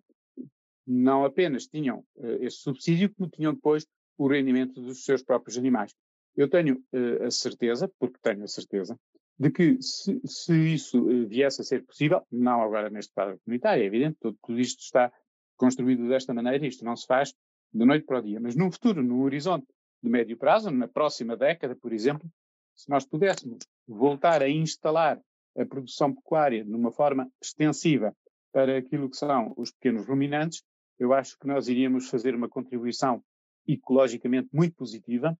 não 0.86 1.24
apenas 1.24 1.66
tinham 1.66 1.98
uh, 2.16 2.26
esse 2.40 2.58
subsídio, 2.58 3.12
como 3.14 3.28
tinham 3.28 3.52
depois 3.52 3.86
o 4.16 4.26
rendimento 4.26 4.80
dos 4.80 5.04
seus 5.04 5.22
próprios 5.22 5.58
animais. 5.58 5.94
Eu 6.36 6.48
tenho 6.48 6.76
uh, 6.92 7.24
a 7.24 7.30
certeza, 7.30 7.90
porque 7.98 8.18
tenho 8.22 8.44
a 8.44 8.48
certeza, 8.48 8.98
de 9.38 9.50
que 9.50 9.80
se, 9.80 10.20
se 10.24 10.74
isso 10.74 11.00
uh, 11.00 11.26
viesse 11.26 11.60
a 11.60 11.64
ser 11.64 11.84
possível, 11.84 12.22
não 12.30 12.62
agora 12.62 12.88
neste 12.88 13.12
quadro 13.12 13.38
comunitário, 13.44 13.82
é 13.82 13.86
evidente, 13.86 14.16
tudo, 14.20 14.38
tudo 14.42 14.58
isto 14.58 14.80
está 14.80 15.12
construído 15.56 16.08
desta 16.08 16.32
maneira, 16.32 16.66
isto 16.66 16.84
não 16.84 16.96
se 16.96 17.06
faz 17.06 17.34
de 17.72 17.84
noite 17.84 18.06
para 18.06 18.20
o 18.20 18.22
dia, 18.22 18.40
mas 18.40 18.56
num 18.56 18.70
futuro, 18.70 19.02
num 19.02 19.22
horizonte 19.22 19.66
de 20.02 20.08
médio 20.08 20.36
prazo, 20.36 20.70
na 20.70 20.88
próxima 20.88 21.36
década, 21.36 21.74
por 21.74 21.92
exemplo, 21.92 22.28
se 22.74 22.88
nós 22.88 23.04
pudéssemos 23.04 23.58
voltar 23.86 24.42
a 24.42 24.48
instalar 24.48 25.20
a 25.56 25.66
produção 25.66 26.14
pecuária 26.14 26.64
de 26.64 26.72
uma 26.72 26.92
forma 26.92 27.28
extensiva 27.42 28.14
para 28.52 28.78
aquilo 28.78 29.10
que 29.10 29.16
são 29.16 29.52
os 29.56 29.72
pequenos 29.72 30.06
ruminantes, 30.06 30.62
eu 30.98 31.12
acho 31.12 31.36
que 31.38 31.46
nós 31.46 31.68
iríamos 31.68 32.08
fazer 32.08 32.34
uma 32.34 32.48
contribuição 32.48 33.22
ecologicamente 33.66 34.48
muito 34.52 34.74
positiva 34.74 35.36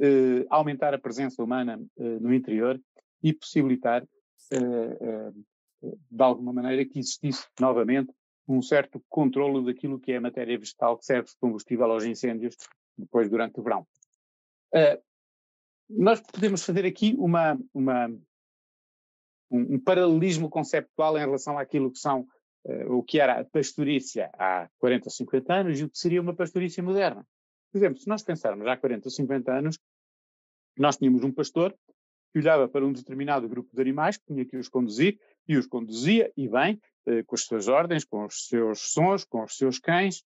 eh, 0.00 0.46
aumentar 0.48 0.94
a 0.94 0.98
presença 0.98 1.42
humana 1.42 1.80
eh, 1.98 2.18
no 2.18 2.32
interior 2.32 2.80
e 3.22 3.32
possibilitar, 3.32 4.06
eh, 4.50 5.32
de 6.10 6.22
alguma 6.22 6.52
maneira, 6.52 6.84
que 6.84 6.98
existisse 6.98 7.46
novamente 7.60 8.12
um 8.48 8.60
certo 8.62 9.02
controlo 9.08 9.62
daquilo 9.62 10.00
que 10.00 10.12
é 10.12 10.16
a 10.16 10.20
matéria 10.20 10.58
vegetal 10.58 10.98
que 10.98 11.04
serve 11.04 11.28
de 11.28 11.36
combustível 11.38 11.90
aos 11.90 12.04
incêndios 12.04 12.56
depois 12.96 13.28
durante 13.28 13.60
o 13.60 13.62
verão. 13.62 13.86
Nós 15.88 16.20
podemos 16.20 16.64
fazer 16.64 16.86
aqui 16.86 17.14
uma, 17.18 17.58
uma 17.74 18.08
um, 19.50 19.74
um, 19.74 19.78
paralelismo 19.78 20.48
conceptual 20.48 21.16
em 21.16 21.20
relação 21.20 21.58
àquilo 21.58 21.90
que 21.90 21.98
são 21.98 22.26
uh, 22.64 22.92
o 22.92 23.02
que 23.02 23.20
era 23.20 23.40
a 23.40 23.44
pastorícia 23.44 24.30
há 24.34 24.68
40 24.78 25.08
ou 25.08 25.10
50 25.10 25.54
anos 25.54 25.80
e 25.80 25.84
o 25.84 25.90
que 25.90 25.98
seria 25.98 26.20
uma 26.20 26.34
pastorícia 26.34 26.82
moderna. 26.82 27.26
Por 27.70 27.78
exemplo, 27.78 27.98
se 27.98 28.08
nós 28.08 28.22
pensarmos 28.22 28.66
há 28.66 28.76
40 28.76 29.06
ou 29.06 29.10
50 29.10 29.52
anos, 29.52 29.78
nós 30.76 30.96
tínhamos 30.96 31.22
um 31.22 31.32
pastor 31.32 31.76
que 32.32 32.38
olhava 32.38 32.66
para 32.66 32.84
um 32.84 32.92
determinado 32.92 33.48
grupo 33.48 33.74
de 33.74 33.80
animais, 33.80 34.16
que 34.16 34.24
tinha 34.26 34.44
que 34.44 34.56
os 34.56 34.68
conduzir, 34.68 35.20
e 35.46 35.56
os 35.56 35.66
conduzia, 35.66 36.32
e 36.34 36.48
bem, 36.48 36.80
eh, 37.06 37.22
com 37.24 37.34
as 37.34 37.42
suas 37.42 37.68
ordens, 37.68 38.04
com 38.04 38.24
os 38.24 38.46
seus 38.46 38.92
sons, 38.92 39.24
com 39.24 39.44
os 39.44 39.56
seus 39.56 39.78
cães, 39.78 40.24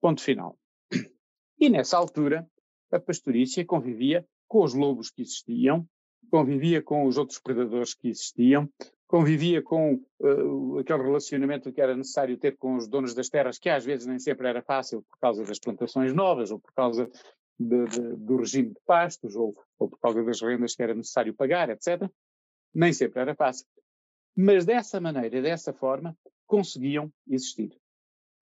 ponto 0.00 0.22
final. 0.22 0.56
E 1.58 1.68
nessa 1.68 1.96
altura, 1.96 2.48
a 2.90 2.98
pastorícia 2.98 3.64
convivia 3.64 4.24
com 4.46 4.62
os 4.62 4.74
lobos 4.74 5.10
que 5.10 5.22
existiam, 5.22 5.86
convivia 6.30 6.82
com 6.82 7.06
os 7.06 7.16
outros 7.16 7.38
predadores 7.38 7.94
que 7.94 8.08
existiam, 8.08 8.68
convivia 9.06 9.62
com 9.62 9.94
uh, 10.20 10.78
aquele 10.78 11.02
relacionamento 11.02 11.72
que 11.72 11.80
era 11.80 11.96
necessário 11.96 12.36
ter 12.36 12.56
com 12.56 12.76
os 12.76 12.86
donos 12.86 13.14
das 13.14 13.28
terras, 13.28 13.58
que 13.58 13.70
às 13.70 13.84
vezes 13.84 14.06
nem 14.06 14.18
sempre 14.18 14.48
era 14.48 14.62
fácil 14.62 15.02
por 15.02 15.18
causa 15.18 15.44
das 15.44 15.58
plantações 15.58 16.12
novas 16.12 16.50
ou 16.50 16.58
por 16.58 16.72
causa 16.74 17.10
de, 17.58 17.84
de, 17.86 18.16
do 18.16 18.36
regime 18.36 18.68
de 18.68 18.80
pastos 18.86 19.34
ou, 19.34 19.56
ou 19.78 19.88
por 19.88 19.98
causa 19.98 20.22
das 20.22 20.40
rendas 20.40 20.74
que 20.74 20.82
era 20.82 20.94
necessário 20.94 21.34
pagar, 21.34 21.70
etc. 21.70 22.08
Nem 22.74 22.92
sempre 22.92 23.20
era 23.20 23.34
fácil. 23.34 23.66
Mas 24.36 24.64
dessa 24.64 25.00
maneira, 25.00 25.40
dessa 25.42 25.72
forma, 25.72 26.16
conseguiam 26.46 27.10
existir. 27.28 27.76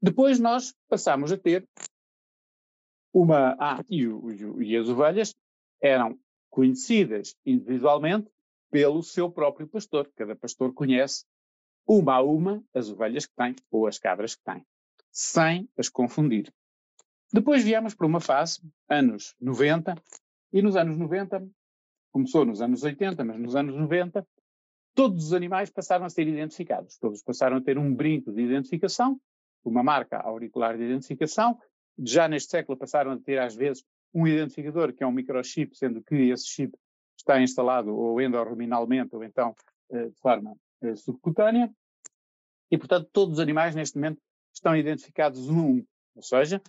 Depois 0.02 0.38
nós 0.38 0.74
passámos 0.88 1.32
a 1.32 1.38
ter 1.38 1.66
uma. 3.16 3.56
Ah, 3.58 3.82
e, 3.88 4.06
o, 4.06 4.62
e 4.62 4.76
as 4.76 4.88
ovelhas 4.88 5.34
eram 5.80 6.18
conhecidas 6.50 7.34
individualmente 7.46 8.30
pelo 8.70 9.02
seu 9.02 9.30
próprio 9.30 9.66
pastor. 9.66 10.10
Cada 10.14 10.36
pastor 10.36 10.74
conhece 10.74 11.24
uma 11.86 12.16
a 12.16 12.22
uma 12.22 12.62
as 12.74 12.90
ovelhas 12.90 13.24
que 13.24 13.34
tem 13.34 13.56
ou 13.70 13.86
as 13.86 13.98
cabras 13.98 14.34
que 14.34 14.42
tem, 14.42 14.62
sem 15.10 15.68
as 15.78 15.88
confundir. 15.88 16.52
Depois 17.32 17.64
viemos 17.64 17.94
para 17.94 18.06
uma 18.06 18.20
fase, 18.20 18.60
anos 18.88 19.34
90, 19.40 19.94
e 20.52 20.62
nos 20.62 20.76
anos 20.76 20.96
90, 20.96 21.48
começou 22.12 22.44
nos 22.44 22.60
anos 22.60 22.82
80, 22.82 23.24
mas 23.24 23.38
nos 23.38 23.56
anos 23.56 23.74
90, 23.74 24.26
todos 24.94 25.26
os 25.26 25.32
animais 25.32 25.70
passaram 25.70 26.04
a 26.04 26.10
ser 26.10 26.28
identificados. 26.28 26.98
Todos 26.98 27.22
passaram 27.22 27.56
a 27.56 27.60
ter 27.60 27.78
um 27.78 27.94
brinco 27.94 28.32
de 28.32 28.42
identificação, 28.42 29.18
uma 29.64 29.82
marca 29.82 30.18
auricular 30.18 30.76
de 30.76 30.84
identificação. 30.84 31.58
Já 31.98 32.28
neste 32.28 32.50
século 32.50 32.76
passaram 32.76 33.12
a 33.12 33.18
ter, 33.18 33.38
às 33.38 33.54
vezes, 33.54 33.84
um 34.12 34.26
identificador 34.26 34.92
que 34.92 35.02
é 35.02 35.06
um 35.06 35.12
microchip, 35.12 35.76
sendo 35.76 36.02
que 36.02 36.14
esse 36.14 36.46
chip 36.46 36.76
está 37.18 37.40
instalado 37.40 37.94
ou 37.96 38.20
endorruminalmente 38.20 39.14
ou 39.14 39.24
então 39.24 39.54
eh, 39.90 40.08
de 40.08 40.18
forma 40.20 40.56
eh, 40.82 40.96
subcutânea. 40.96 41.70
E, 42.70 42.78
portanto, 42.78 43.08
todos 43.12 43.34
os 43.34 43.40
animais 43.40 43.74
neste 43.74 43.96
momento 43.96 44.20
estão 44.54 44.76
identificados 44.76 45.48
um 45.48 45.58
a 45.58 45.62
um. 45.62 45.86
Ou 46.14 46.22
seja, 46.22 46.62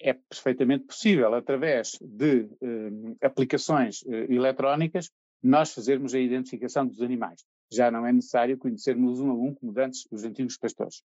é 0.00 0.12
perfeitamente 0.12 0.84
possível, 0.84 1.34
através 1.34 1.98
de 2.00 2.48
eh, 2.60 3.26
aplicações 3.26 4.04
eletrónicas, 4.06 5.10
nós 5.42 5.72
fazermos 5.72 6.14
a 6.14 6.18
identificação 6.18 6.86
dos 6.86 7.00
animais. 7.00 7.44
Já 7.72 7.90
não 7.90 8.06
é 8.06 8.12
necessário 8.12 8.58
conhecermos 8.58 9.20
um 9.20 9.30
a 9.30 9.34
um, 9.34 9.54
como 9.54 9.78
antes 9.78 10.06
os 10.10 10.24
antigos 10.24 10.56
pastores. 10.56 11.02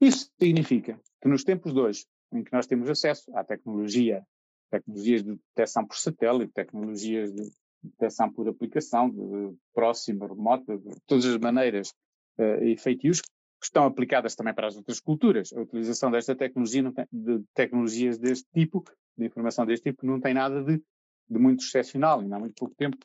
Isso 0.00 0.30
significa 0.40 0.98
que 1.20 1.28
nos 1.28 1.44
tempos 1.44 1.72
de 1.72 1.80
hoje, 1.80 2.06
em 2.32 2.44
que 2.44 2.52
nós 2.52 2.66
temos 2.66 2.88
acesso 2.88 3.34
à 3.36 3.44
tecnologia, 3.44 4.24
tecnologias 4.70 5.22
de 5.22 5.34
detecção 5.34 5.86
por 5.86 5.96
satélite, 5.96 6.52
tecnologias 6.52 7.32
de 7.32 7.50
detecção 7.82 8.32
por 8.32 8.48
aplicação, 8.48 9.10
de 9.10 9.56
próxima, 9.74 10.26
remota, 10.26 10.78
de 10.78 10.94
todas 11.06 11.24
as 11.24 11.38
maneiras 11.38 11.90
uh, 12.38 12.62
e 12.62 12.76
feitios 12.76 13.20
que 13.20 13.66
estão 13.66 13.84
aplicadas 13.84 14.34
também 14.34 14.54
para 14.54 14.68
as 14.68 14.76
outras 14.76 15.00
culturas. 15.00 15.52
A 15.52 15.60
utilização 15.60 16.10
desta 16.10 16.34
tecnologia, 16.34 16.90
tem, 16.92 17.06
de 17.12 17.42
tecnologias 17.54 18.18
deste 18.18 18.46
tipo, 18.54 18.84
de 19.16 19.26
informação 19.26 19.66
deste 19.66 19.90
tipo, 19.90 20.06
não 20.06 20.20
tem 20.20 20.32
nada 20.32 20.62
de, 20.62 20.82
de 21.28 21.38
muito 21.38 21.64
excepcional. 21.64 22.20
Ainda 22.20 22.36
há 22.36 22.38
muito 22.38 22.54
pouco 22.54 22.74
tempo 22.74 22.96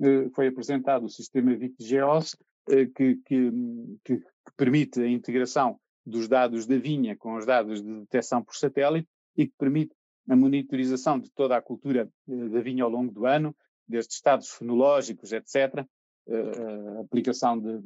uh, 0.00 0.30
foi 0.34 0.48
apresentado 0.48 1.04
o 1.04 1.08
sistema 1.08 1.54
VicGeos, 1.54 2.34
uh, 2.68 2.92
que, 2.94 3.16
que, 3.24 3.50
que, 4.04 4.18
que 4.18 4.52
permite 4.56 5.00
a 5.00 5.08
integração 5.08 5.78
dos 6.04 6.28
dados 6.28 6.66
da 6.66 6.76
vinha 6.76 7.16
com 7.16 7.36
os 7.36 7.46
dados 7.46 7.82
de 7.82 8.00
detecção 8.00 8.42
por 8.42 8.56
satélite 8.56 9.08
e 9.36 9.46
que 9.46 9.54
permite 9.56 9.94
a 10.28 10.36
monitorização 10.36 11.18
de 11.18 11.30
toda 11.30 11.56
a 11.56 11.62
cultura 11.62 12.08
da 12.26 12.60
vinha 12.60 12.84
ao 12.84 12.90
longo 12.90 13.12
do 13.12 13.26
ano, 13.26 13.54
desde 13.86 14.14
estados 14.14 14.50
fenológicos, 14.50 15.32
etc., 15.32 15.84
uh, 16.26 17.00
aplicação 17.00 17.58
de, 17.58 17.82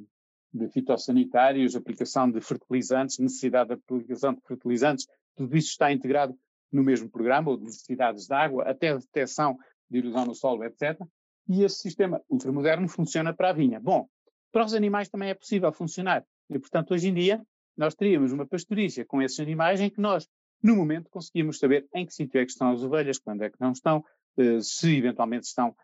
de 0.52 0.68
fitossanitários, 0.68 1.74
aplicação 1.74 2.30
de 2.30 2.40
fertilizantes, 2.40 3.18
necessidade 3.18 3.68
de 3.68 3.74
aplicação 3.74 4.34
de 4.34 4.40
fertilizantes, 4.42 5.06
tudo 5.34 5.56
isso 5.56 5.68
está 5.68 5.92
integrado 5.92 6.38
no 6.72 6.82
mesmo 6.82 7.08
programa, 7.08 7.50
ou 7.50 7.56
de 7.56 7.64
necessidades 7.64 8.26
de 8.26 8.34
água, 8.34 8.64
até 8.64 8.90
a 8.90 8.96
detecção 8.96 9.56
de 9.88 9.98
erosão 9.98 10.26
no 10.26 10.34
solo, 10.34 10.64
etc. 10.64 11.00
E 11.48 11.62
esse 11.62 11.76
sistema 11.76 12.20
ultramoderno 12.28 12.88
funciona 12.88 13.32
para 13.32 13.50
a 13.50 13.52
vinha. 13.52 13.80
Bom, 13.80 14.08
para 14.52 14.64
os 14.64 14.74
animais 14.74 15.08
também 15.08 15.30
é 15.30 15.34
possível 15.34 15.72
funcionar. 15.72 16.24
E, 16.50 16.58
portanto, 16.58 16.92
hoje 16.92 17.08
em 17.08 17.14
dia, 17.14 17.42
nós 17.76 17.94
teríamos 17.94 18.32
uma 18.32 18.46
pastorícia 18.46 19.04
com 19.04 19.20
esses 19.20 19.38
animais 19.40 19.80
em 19.80 19.90
que 19.90 20.00
nós, 20.00 20.28
no 20.62 20.76
momento, 20.76 21.10
conseguimos 21.10 21.58
saber 21.58 21.86
em 21.94 22.06
que 22.06 22.14
sítio 22.14 22.40
é 22.40 22.44
que 22.44 22.50
estão 22.50 22.70
as 22.72 22.82
ovelhas, 22.82 23.18
quando 23.18 23.42
é 23.42 23.50
que 23.50 23.60
não 23.60 23.72
estão, 23.72 24.04
eh, 24.38 24.60
se 24.60 24.96
eventualmente 24.96 25.46
estão 25.46 25.74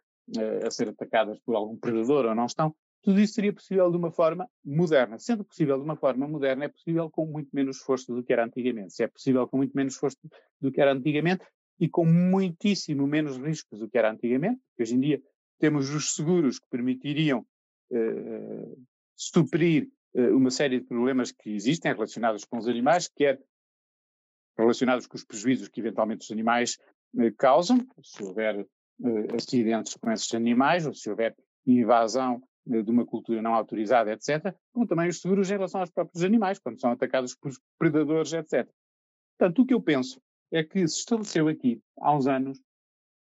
a 0.64 0.70
ser 0.70 0.88
atacadas 0.88 1.38
por 1.40 1.56
algum 1.56 1.76
predador 1.76 2.26
ou 2.26 2.34
não 2.34 2.46
estão, 2.46 2.75
tudo 3.02 3.20
isso 3.20 3.34
seria 3.34 3.52
possível 3.52 3.90
de 3.90 3.96
uma 3.96 4.12
forma 4.12 4.49
moderna. 4.64 5.18
Sendo 5.18 5.44
possível 5.44 5.76
de 5.76 5.82
uma 5.82 5.96
forma 5.96 6.26
moderna, 6.26 6.66
é 6.66 6.68
possível 6.68 7.11
com 7.11 7.26
muito 7.26 7.50
menos 7.52 7.78
esforço 7.78 8.14
do 8.14 8.22
que 8.22 8.32
era 8.32 8.44
antigamente. 8.44 8.94
Se 8.94 9.02
é 9.02 9.08
possível 9.08 9.46
com 9.49 9.56
muito 9.56 9.72
menos 9.75 9.94
esforço 9.94 10.16
do 10.61 10.70
que 10.70 10.80
era 10.80 10.92
antigamente 10.92 11.44
e 11.80 11.88
com 11.88 12.06
muitíssimo 12.06 13.06
menos 13.06 13.37
riscos 13.38 13.80
do 13.80 13.88
que 13.88 13.99
era 13.99 14.11
antigamente, 14.11 14.61
porque 14.68 14.84
hoje 14.84 14.94
em 14.94 15.00
dia 15.00 15.22
temos 15.58 15.90
os 15.90 16.14
seguros 16.14 16.61
que 16.61 16.66
permitiriam 16.70 17.44
uh, 17.90 18.87
suprir 19.16 19.88
uma 20.14 20.50
série 20.50 20.81
de 20.81 20.87
problemas 20.87 21.33
que 21.33 21.50
existem 21.50 21.92
relacionados 21.92 22.45
com 22.45 22.59
os 22.59 22.69
animais, 22.69 23.09
quer 23.09 23.40
relacionados 24.57 25.07
com 25.07 25.16
os 25.16 25.25
prejuízos 25.25 25.69
que 25.69 25.81
eventualmente 25.81 26.25
os 26.25 26.31
animais 26.31 26.78
uh, 27.14 27.35
causam, 27.37 27.78
se 28.02 28.23
houver 28.23 28.61
uh, 28.61 29.35
acidentes 29.35 29.95
com 29.95 30.11
esses 30.11 30.33
animais, 30.35 30.87
ou 30.87 30.95
se 30.95 31.09
houver 31.09 31.35
invasão 31.66 32.42
de 32.64 32.90
uma 32.90 33.04
cultura 33.04 33.42
não 33.42 33.54
autorizada, 33.54 34.12
etc., 34.12 34.54
como 34.73 34.87
também 34.87 35.09
os 35.09 35.21
seguros 35.21 35.50
em 35.50 35.54
relação 35.54 35.81
aos 35.81 35.90
próprios 35.90 36.23
animais, 36.23 36.61
quando 36.61 36.81
são 36.81 36.92
atacados 36.92 37.35
por 37.35 37.50
predadores, 37.76 38.33
etc. 38.33 38.69
Portanto, 39.37 39.62
o 39.62 39.66
que 39.66 39.75
eu 39.75 39.83
penso 39.83 40.23
é 40.52 40.62
que 40.62 40.87
se 40.87 40.99
estabeleceu 40.99 41.49
aqui, 41.49 41.83
há 41.99 42.14
uns 42.14 42.28
anos, 42.28 42.61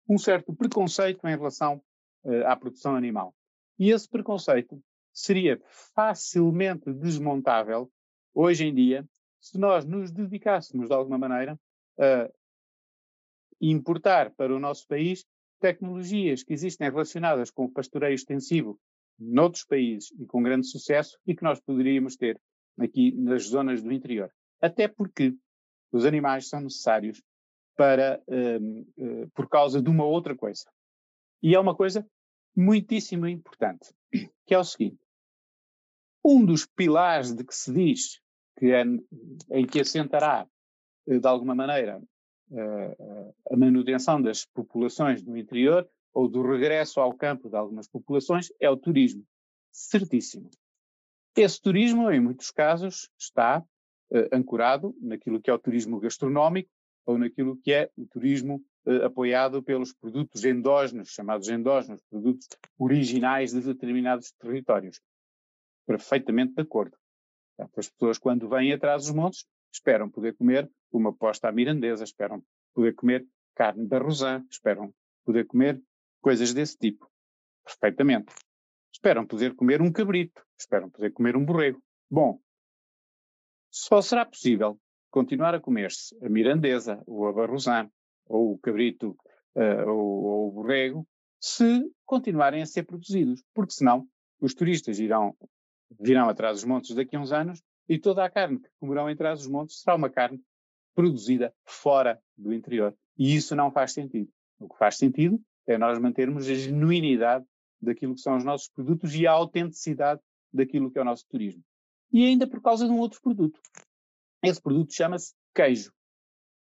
um 0.06 0.18
certo 0.18 0.54
preconceito 0.54 1.26
em 1.26 1.36
relação 1.36 1.82
uh, 2.24 2.46
à 2.46 2.56
produção 2.56 2.94
animal. 2.94 3.34
E 3.78 3.90
esse 3.90 4.06
preconceito 4.06 4.82
seria 5.12 5.60
facilmente 5.94 6.92
desmontável 6.92 7.90
hoje 8.34 8.66
em 8.66 8.74
dia 8.74 9.06
se 9.40 9.58
nós 9.58 9.84
nos 9.84 10.10
dedicássemos 10.10 10.88
de 10.88 10.94
alguma 10.94 11.18
maneira 11.18 11.58
a 11.98 12.28
importar 13.60 14.30
para 14.30 14.54
o 14.54 14.58
nosso 14.58 14.86
país 14.86 15.24
tecnologias 15.60 16.42
que 16.42 16.52
existem 16.52 16.90
relacionadas 16.90 17.50
com 17.50 17.64
o 17.64 17.70
pastoreio 17.70 18.14
extensivo 18.14 18.78
noutros 19.18 19.64
países 19.64 20.12
e 20.18 20.26
com 20.26 20.42
grande 20.42 20.66
sucesso 20.66 21.18
e 21.26 21.34
que 21.34 21.42
nós 21.42 21.60
poderíamos 21.60 22.16
ter 22.16 22.40
aqui 22.78 23.12
nas 23.12 23.44
zonas 23.44 23.82
do 23.82 23.92
interior. 23.92 24.32
Até 24.60 24.88
porque 24.88 25.34
os 25.92 26.04
animais 26.04 26.48
são 26.48 26.60
necessários 26.60 27.22
para, 27.76 28.20
uh, 28.28 29.30
por 29.34 29.48
causa 29.48 29.80
de 29.80 29.88
uma 29.88 30.04
outra 30.04 30.36
coisa. 30.36 30.64
E 31.42 31.54
é 31.54 31.60
uma 31.60 31.74
coisa 31.74 32.06
muitíssimo 32.56 33.26
importante, 33.26 33.92
que 34.52 34.56
é 34.56 34.58
o 34.58 34.64
seguinte. 34.64 35.00
Um 36.22 36.44
dos 36.44 36.66
pilares 36.66 37.34
de 37.34 37.42
que 37.42 37.54
se 37.54 37.72
diz 37.72 38.20
que 38.58 38.66
é, 38.66 38.84
em 39.50 39.66
que 39.66 39.80
assentará, 39.80 40.46
eh, 41.08 41.18
de 41.18 41.26
alguma 41.26 41.54
maneira, 41.54 42.02
a 43.50 43.56
manutenção 43.56 44.20
das 44.20 44.44
populações 44.44 45.22
no 45.22 45.38
interior 45.38 45.88
ou 46.12 46.28
do 46.28 46.42
regresso 46.42 47.00
ao 47.00 47.14
campo 47.14 47.48
de 47.48 47.56
algumas 47.56 47.88
populações 47.88 48.52
é 48.60 48.68
o 48.68 48.76
turismo. 48.76 49.24
Certíssimo. 49.70 50.50
Esse 51.34 51.58
turismo, 51.58 52.10
em 52.10 52.20
muitos 52.20 52.50
casos, 52.50 53.08
está 53.18 53.60
uh, 54.10 54.36
ancorado 54.36 54.94
naquilo 55.00 55.40
que 55.40 55.48
é 55.48 55.54
o 55.54 55.58
turismo 55.58 55.98
gastronómico 55.98 56.68
ou 57.06 57.16
naquilo 57.16 57.56
que 57.56 57.72
é 57.72 57.90
o 57.96 58.06
turismo 58.06 58.62
uh, 58.86 59.04
apoiado 59.04 59.62
pelos 59.62 59.92
produtos 59.92 60.44
endógenos, 60.44 61.10
chamados 61.10 61.48
endógenos, 61.48 62.02
produtos 62.10 62.48
originais 62.78 63.52
de 63.52 63.60
determinados 63.60 64.32
territórios. 64.32 65.00
Perfeitamente 65.86 66.54
de 66.54 66.62
acordo. 66.62 66.96
As 67.58 67.70
pessoas, 67.70 68.18
quando 68.18 68.48
vêm 68.48 68.72
atrás 68.72 69.04
dos 69.04 69.14
montes, 69.14 69.46
esperam 69.72 70.10
poder 70.10 70.34
comer 70.34 70.70
uma 70.90 71.12
posta 71.12 71.48
à 71.48 71.52
mirandesa, 71.52 72.04
esperam 72.04 72.42
poder 72.74 72.94
comer 72.94 73.26
carne 73.54 73.86
da 73.86 73.98
rosã, 73.98 74.44
esperam 74.50 74.92
poder 75.24 75.46
comer 75.46 75.80
coisas 76.20 76.52
desse 76.52 76.76
tipo. 76.78 77.10
Perfeitamente. 77.64 78.32
Esperam 78.92 79.26
poder 79.26 79.54
comer 79.54 79.80
um 79.80 79.90
cabrito, 79.90 80.44
esperam 80.58 80.90
poder 80.90 81.12
comer 81.12 81.36
um 81.36 81.44
borrego. 81.44 81.82
Bom, 82.10 82.40
só 83.70 84.02
será 84.02 84.24
possível 84.24 84.78
continuar 85.10 85.54
a 85.54 85.60
comer-se 85.60 86.16
a 86.24 86.28
mirandesa, 86.28 87.02
ou 87.06 87.26
a 87.26 87.32
barrosã, 87.32 87.90
ou 88.26 88.52
o 88.52 88.58
cabrito, 88.58 89.16
uh, 89.56 89.88
ou, 89.88 90.24
ou 90.24 90.48
o 90.48 90.52
borrego, 90.52 91.06
se 91.40 91.90
continuarem 92.06 92.62
a 92.62 92.66
ser 92.66 92.84
produzidos, 92.84 93.42
porque 93.54 93.72
senão 93.72 94.06
os 94.40 94.54
turistas 94.54 94.98
irão, 94.98 95.36
virão 96.00 96.28
atrás 96.28 96.58
dos 96.58 96.64
montes 96.64 96.94
daqui 96.94 97.16
a 97.16 97.20
uns 97.20 97.32
anos 97.32 97.62
e 97.88 97.98
toda 97.98 98.24
a 98.24 98.30
carne 98.30 98.60
que 98.60 98.68
comerão 98.78 99.10
em 99.10 99.16
trás 99.16 99.40
dos 99.40 99.48
montes 99.48 99.80
será 99.80 99.96
uma 99.96 100.08
carne 100.08 100.40
produzida 100.94 101.54
fora 101.64 102.20
do 102.36 102.52
interior. 102.52 102.94
E 103.16 103.34
isso 103.34 103.56
não 103.56 103.70
faz 103.70 103.92
sentido. 103.92 104.30
O 104.58 104.68
que 104.68 104.78
faz 104.78 104.96
sentido 104.96 105.40
é 105.66 105.76
nós 105.76 105.98
mantermos 105.98 106.48
a 106.48 106.54
genuinidade 106.54 107.44
daquilo 107.80 108.14
que 108.14 108.20
são 108.20 108.36
os 108.36 108.44
nossos 108.44 108.68
produtos 108.68 109.14
e 109.14 109.26
a 109.26 109.32
autenticidade 109.32 110.20
daquilo 110.52 110.90
que 110.90 110.98
é 110.98 111.02
o 111.02 111.04
nosso 111.04 111.26
turismo. 111.28 111.62
E 112.12 112.26
ainda 112.26 112.46
por 112.46 112.60
causa 112.60 112.86
de 112.86 112.92
um 112.92 112.98
outro 112.98 113.20
produto. 113.20 113.60
Esse 114.42 114.60
produto 114.60 114.92
chama-se 114.92 115.34
queijo. 115.54 115.92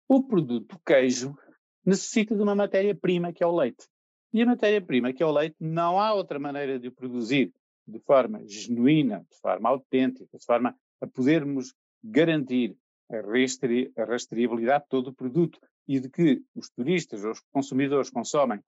O 0.08 0.24
produto 0.24 0.80
queijo 0.86 1.36
necessita 1.84 2.36
de 2.36 2.42
uma 2.42 2.54
matéria-prima 2.54 3.34
que 3.34 3.44
é 3.44 3.48
o 3.48 3.56
leite. 3.56 3.88
E 4.32 4.42
a 4.42 4.46
matéria-prima 4.46 5.12
que 5.12 5.24
é 5.24 5.26
o 5.26 5.32
leite 5.32 5.56
não 5.60 6.00
há 6.00 6.14
outra 6.14 6.38
maneira 6.38 6.80
de 6.80 6.90
o 6.90 6.92
produzir 6.92 7.52
de 7.88 8.00
forma 8.00 8.42
genuína, 8.46 9.26
de 9.30 9.40
forma 9.40 9.70
autêntica, 9.70 10.38
de 10.38 10.46
forma 10.46 10.76
a 11.02 11.08
podermos 11.08 11.74
garantir 12.04 12.76
a, 13.10 14.02
a 14.02 14.06
rastreabilidade 14.06 14.84
de 14.84 14.90
todo 14.90 15.08
o 15.08 15.14
produto 15.14 15.60
e 15.88 16.00
de 16.00 16.10
que 16.10 16.44
os 16.56 16.70
turistas 16.70 17.24
ou 17.24 17.32
os 17.32 17.40
consumidores 17.52 18.10
consomem 18.10 18.60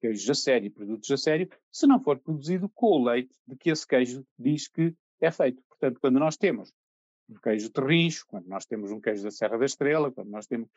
queijos 0.00 0.28
a 0.28 0.34
sério, 0.34 0.70
produtos 0.70 1.10
a 1.10 1.16
sério, 1.16 1.48
se 1.70 1.86
não 1.86 2.02
for 2.02 2.18
produzido 2.18 2.68
com 2.68 2.86
o 2.86 3.04
leite 3.04 3.34
de 3.46 3.56
que 3.56 3.70
esse 3.70 3.86
queijo 3.86 4.26
diz 4.38 4.68
que 4.68 4.94
é 5.20 5.30
feito. 5.30 5.62
Portanto, 5.68 6.00
quando 6.00 6.18
nós 6.18 6.36
temos 6.36 6.72
um 7.32 7.40
queijo 7.40 7.70
terrincho, 7.70 8.26
quando 8.28 8.46
nós 8.46 8.64
temos 8.64 8.90
um 8.90 9.00
queijo 9.00 9.22
da 9.22 9.30
Serra 9.30 9.58
da 9.58 9.64
Estrela, 9.64 10.10
quando 10.10 10.28
nós 10.28 10.46
temos 10.46 10.68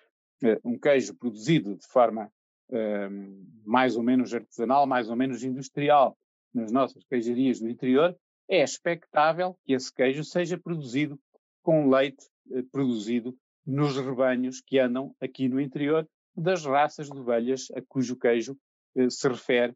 uh, 0.44 0.60
um 0.64 0.78
queijo 0.78 1.14
produzido 1.16 1.76
de 1.76 1.88
forma 1.88 2.32
uh, 2.70 3.46
mais 3.66 3.96
ou 3.96 4.04
menos 4.04 4.34
artesanal, 4.34 4.88
mais 4.88 5.10
ou 5.10 5.16
menos 5.16 5.44
industrial, 5.44 6.18
nas 6.54 6.72
nossas 6.72 7.04
queijarias 7.04 7.60
do 7.60 7.70
interior, 7.70 8.18
é 8.48 8.64
expectável 8.64 9.58
que 9.66 9.74
esse 9.74 9.94
queijo 9.94 10.24
seja 10.24 10.58
produzido 10.58 11.20
com 11.62 11.90
leite 11.90 12.30
eh, 12.52 12.64
produzido 12.72 13.36
nos 13.66 13.98
rebanhos 13.98 14.62
que 14.62 14.80
andam 14.80 15.14
aqui 15.20 15.50
no 15.50 15.60
interior 15.60 16.08
das 16.38 16.64
raças 16.64 17.10
de 17.10 17.18
ovelhas 17.18 17.68
a 17.76 17.82
cujo 17.82 18.16
queijo 18.16 18.56
eh, 18.96 19.10
se 19.10 19.28
refere 19.28 19.76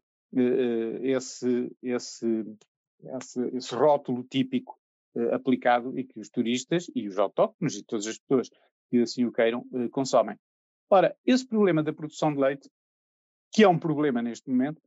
esse, 1.02 1.76
esse, 1.82 2.46
esse, 3.02 3.56
esse, 3.56 3.74
rótulo 3.74 4.22
típico 4.22 4.78
eh, 5.16 5.34
aplicado 5.34 5.98
e 5.98 6.04
que 6.04 6.18
os 6.20 6.28
turistas 6.28 6.90
e 6.94 7.08
os 7.08 7.18
autóctonos 7.18 7.76
e 7.76 7.84
todas 7.84 8.06
as 8.06 8.18
pessoas 8.18 8.50
que 8.90 8.98
assim 8.98 9.24
o 9.24 9.32
queiram 9.32 9.64
eh, 9.74 9.88
consomem. 9.88 10.36
Ora, 10.88 11.16
esse 11.24 11.46
problema 11.46 11.82
da 11.82 11.92
produção 11.92 12.32
de 12.32 12.40
leite, 12.40 12.68
que 13.52 13.62
é 13.62 13.68
um 13.68 13.78
problema 13.78 14.22
neste 14.22 14.48
momento, 14.48 14.80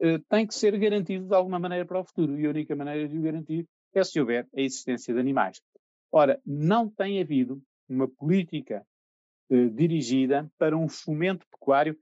eh, 0.00 0.18
tem 0.28 0.46
que 0.46 0.54
ser 0.54 0.78
garantido 0.78 1.26
de 1.26 1.34
alguma 1.34 1.58
maneira 1.58 1.84
para 1.84 2.00
o 2.00 2.04
futuro. 2.04 2.38
E 2.38 2.46
a 2.46 2.50
única 2.50 2.74
maneira 2.76 3.08
de 3.08 3.18
o 3.18 3.22
garantir 3.22 3.66
é 3.94 4.04
se 4.04 4.20
houver 4.20 4.46
a 4.56 4.60
existência 4.60 5.12
de 5.12 5.20
animais. 5.20 5.60
Ora, 6.12 6.40
não 6.44 6.88
tem 6.88 7.20
havido 7.20 7.60
uma 7.88 8.08
política 8.08 8.86
dirigida 9.50 10.50
para 10.58 10.76
um 10.76 10.88
fomento 10.88 11.46
pecuário. 11.50 11.98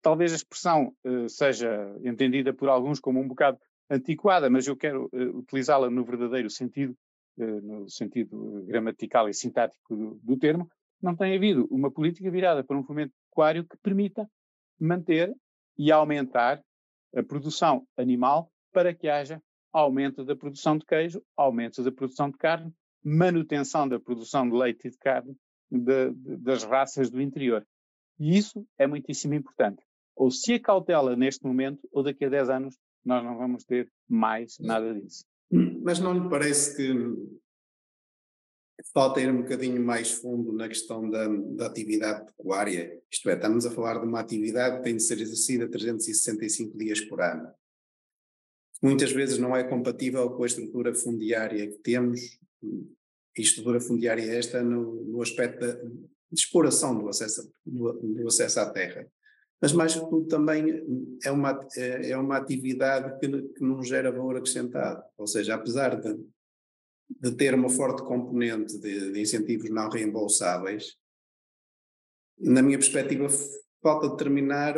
Talvez 0.00 0.32
a 0.32 0.36
expressão 0.36 0.94
eh, 1.04 1.28
seja 1.28 1.96
entendida 2.04 2.52
por 2.52 2.68
alguns 2.68 3.00
como 3.00 3.20
um 3.20 3.26
bocado 3.26 3.58
antiquada, 3.92 4.48
mas 4.48 4.66
eu 4.66 4.76
quero 4.76 5.08
eh, 5.12 5.24
utilizá-la 5.24 5.90
no 5.90 6.04
verdadeiro 6.04 6.48
sentido, 6.48 6.96
eh, 7.38 7.60
no 7.60 7.88
sentido 7.88 8.64
gramatical 8.66 9.28
e 9.28 9.34
sintático 9.34 9.94
do, 9.94 10.20
do 10.22 10.38
termo. 10.38 10.68
Não 11.00 11.14
tem 11.14 11.36
havido 11.36 11.66
uma 11.70 11.90
política 11.90 12.30
virada 12.30 12.64
para 12.64 12.78
um 12.78 12.84
fomento 12.84 13.12
pecuário 13.28 13.64
que 13.64 13.76
permita 13.82 14.28
manter 14.80 15.34
e 15.76 15.92
aumentar 15.92 16.62
a 17.14 17.22
produção 17.22 17.86
animal 17.96 18.50
para 18.72 18.94
que 18.94 19.08
haja 19.08 19.42
aumento 19.72 20.24
da 20.24 20.36
produção 20.36 20.78
de 20.78 20.86
queijo, 20.86 21.22
aumento 21.36 21.82
da 21.82 21.92
produção 21.92 22.30
de 22.30 22.38
carne, 22.38 22.72
manutenção 23.04 23.88
da 23.88 23.98
produção 23.98 24.48
de 24.48 24.56
leite 24.56 24.86
e 24.86 24.90
de 24.90 24.98
carne 24.98 25.36
de, 25.70 26.10
de, 26.10 26.36
das 26.38 26.62
raças 26.62 27.10
do 27.10 27.20
interior. 27.20 27.66
E 28.18 28.36
isso 28.36 28.66
é 28.78 28.86
muitíssimo 28.86 29.34
importante. 29.34 29.82
Ou 30.14 30.30
se 30.30 30.54
acautela 30.54 31.16
neste 31.16 31.44
momento, 31.44 31.88
ou 31.90 32.02
daqui 32.02 32.24
a 32.26 32.28
10 32.28 32.50
anos, 32.50 32.78
nós 33.04 33.24
não 33.24 33.36
vamos 33.36 33.64
ter 33.64 33.90
mais 34.08 34.58
nada 34.58 34.94
disso. 34.94 35.24
Mas 35.82 35.98
não 35.98 36.14
lhe 36.14 36.30
parece 36.30 36.76
que 36.76 36.92
falta 38.92 39.20
ir 39.20 39.30
um 39.30 39.42
bocadinho 39.42 39.84
mais 39.84 40.12
fundo 40.12 40.52
na 40.52 40.68
questão 40.68 41.08
da, 41.08 41.28
da, 41.28 41.66
atividade 41.66 42.26
pecuária? 42.26 43.00
Isto 43.10 43.30
é, 43.30 43.34
estamos 43.34 43.66
a 43.66 43.70
falar 43.70 43.98
de 43.98 44.06
uma 44.06 44.20
atividade 44.20 44.78
que 44.78 44.84
tem 44.84 44.96
de 44.96 45.02
ser 45.02 45.20
exercida 45.20 45.68
365 45.68 46.76
dias 46.78 47.00
por 47.00 47.20
ano. 47.20 47.52
Muitas 48.82 49.12
vezes 49.12 49.38
não 49.38 49.54
é 49.54 49.62
compatível 49.62 50.30
com 50.30 50.42
a 50.42 50.46
estrutura 50.46 50.94
fundiária 50.94 51.68
que 51.68 51.78
temos, 51.78 52.38
e 52.62 53.40
estrutura 53.40 53.80
fundiária 53.80 54.22
esta 54.22 54.62
no, 54.62 55.04
no 55.04 55.22
aspecto 55.22 55.60
da, 55.60 55.78
exploração 56.32 56.98
do 56.98 57.08
acesso, 57.08 57.52
do, 57.64 57.92
do 57.92 58.26
acesso 58.26 58.60
à 58.60 58.70
terra 58.70 59.06
mas 59.62 59.72
mais 59.72 59.94
que 59.94 60.00
tudo 60.00 60.26
também 60.26 60.64
é 61.22 61.30
uma, 61.30 61.60
é, 61.76 62.10
é 62.10 62.16
uma 62.16 62.36
atividade 62.36 63.16
que, 63.20 63.42
que 63.54 63.62
não 63.62 63.80
gera 63.80 64.10
valor 64.10 64.36
acrescentado. 64.36 65.04
Ou 65.16 65.26
seja, 65.28 65.54
apesar 65.54 66.00
de, 66.00 66.18
de 67.08 67.30
ter 67.36 67.54
uma 67.54 67.70
forte 67.70 68.02
componente 68.02 68.76
de, 68.80 69.12
de 69.12 69.20
incentivos 69.20 69.70
não 69.70 69.88
reembolsáveis, 69.88 70.96
na 72.40 72.60
minha 72.60 72.76
perspectiva, 72.76 73.28
falta 73.80 74.08
determinar 74.08 74.74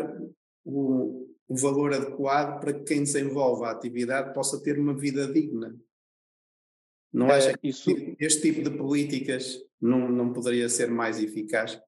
o, 0.63 1.31
o 1.49 1.57
valor 1.57 1.95
adequado 1.95 2.61
para 2.61 2.75
que 2.75 2.85
quem 2.85 3.05
desenvolve 3.05 3.65
a 3.65 3.71
atividade 3.71 4.35
possa 4.35 4.63
ter 4.63 4.79
uma 4.79 4.95
vida 4.95 5.33
digna. 5.33 5.75
Não 7.11 7.31
é, 7.31 7.37
acha 7.37 7.57
que 7.57 7.69
isso... 7.69 7.91
este 8.21 8.43
tipo 8.43 8.69
de 8.69 8.77
políticas 8.77 9.59
não, 9.81 10.11
não 10.11 10.31
poderia 10.31 10.69
ser 10.69 10.91
mais 10.91 11.19
eficaz? 11.19 11.81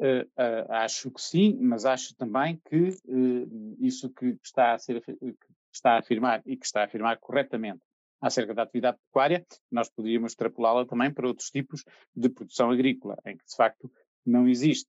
Uh, 0.00 0.24
uh, 0.24 0.72
acho 0.72 1.10
que 1.10 1.20
sim, 1.20 1.58
mas 1.60 1.84
acho 1.84 2.16
também 2.16 2.58
que 2.64 2.88
uh, 2.88 3.76
isso 3.78 4.08
que 4.08 4.38
está 4.42 4.72
a, 4.72 4.78
ser, 4.78 5.02
que 5.02 5.36
está 5.70 5.92
a 5.92 5.98
afirmar 5.98 6.42
e 6.46 6.56
que 6.56 6.64
está 6.64 6.80
a 6.80 6.84
afirmar 6.84 7.18
corretamente 7.18 7.82
acerca 8.18 8.54
da 8.54 8.62
atividade 8.62 8.96
pecuária, 9.06 9.44
nós 9.70 9.90
poderíamos 9.90 10.32
extrapolá-la 10.32 10.86
também 10.86 11.12
para 11.12 11.28
outros 11.28 11.50
tipos 11.50 11.84
de 12.16 12.30
produção 12.30 12.70
agrícola, 12.70 13.18
em 13.26 13.36
que 13.36 13.44
de 13.44 13.54
facto 13.54 13.92
não 14.24 14.48
existe 14.48 14.88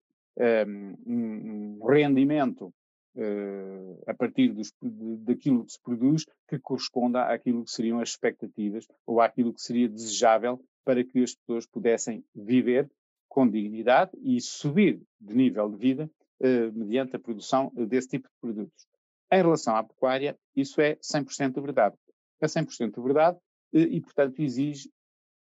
um, 0.67 0.95
um 1.06 1.86
rendimento 1.86 2.74
a 4.08 4.13
partir 4.13 4.50
dos, 4.54 4.74
daquilo 4.82 5.65
que 5.65 5.74
se 5.74 5.82
produz 5.82 6.26
que 6.47 6.60
corresponda 6.60 7.24
àquilo 7.24 7.63
que 7.63 7.71
seriam 7.71 8.00
as 8.00 8.10
expectativas 8.10 8.86
ou 9.06 9.21
àquilo 9.21 9.54
que 9.54 9.62
seria 9.62 9.88
desejável 9.88 10.62
para 10.84 11.04
que 11.04 11.24
as 11.24 11.36
pessoas 11.36 11.65
pudessem 11.65 12.24
viver 12.36 12.89
com 13.32 13.48
dignidade 13.48 14.12
e 14.22 14.41
subir 14.41 15.02
de 15.20 15.34
nível 15.34 15.70
de 15.70 15.78
vida 15.78 16.12
eh, 16.41 16.70
mediante 16.72 17.15
a 17.15 17.20
produção 17.20 17.72
desse 17.88 18.10
tipo 18.10 18.28
de 18.28 18.36
produtos. 18.41 18.86
Em 19.32 19.38
relação 19.38 19.74
à 19.74 19.82
pecuária, 19.82 20.38
isso 20.54 20.82
é 20.82 20.98
100% 20.98 21.62
verdade. 21.62 21.96
É 22.41 22.46
100% 22.46 23.02
verdade 23.02 23.38
eh, 23.74 23.80
e, 23.84 24.02
portanto, 24.02 24.38
exige 24.41 24.91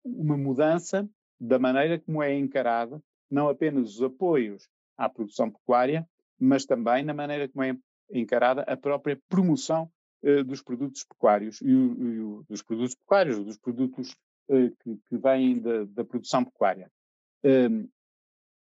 uma 0.03 0.35
mudança 0.35 1.07
da 1.39 1.59
maneira 1.59 1.99
como 1.99 2.23
é 2.23 2.35
encarada 2.35 2.99
não 3.29 3.47
apenas 3.47 3.95
os 3.95 4.01
apoios 4.01 4.67
à 4.97 5.07
produção 5.07 5.51
pecuária, 5.51 6.07
mas 6.39 6.65
também 6.65 7.03
na 7.03 7.13
maneira 7.13 7.47
como 7.47 7.63
é 7.63 7.77
encarada 8.11 8.61
a 8.63 8.75
própria 8.75 9.21
promoção 9.29 9.87
eh, 10.23 10.41
dos 10.43 10.63
produtos 10.63 11.03
pecuários 11.03 11.61
e, 11.61 11.69
e 11.69 12.43
dos 12.49 12.63
produtos 12.63 12.95
pecuários, 12.95 13.45
dos 13.45 13.57
produtos 13.59 14.15
eh, 14.49 14.71
que, 14.81 14.97
que 15.07 15.17
vêm 15.17 15.61
da, 15.61 15.83
da 15.85 16.03
produção 16.03 16.43
pecuária 16.43 16.89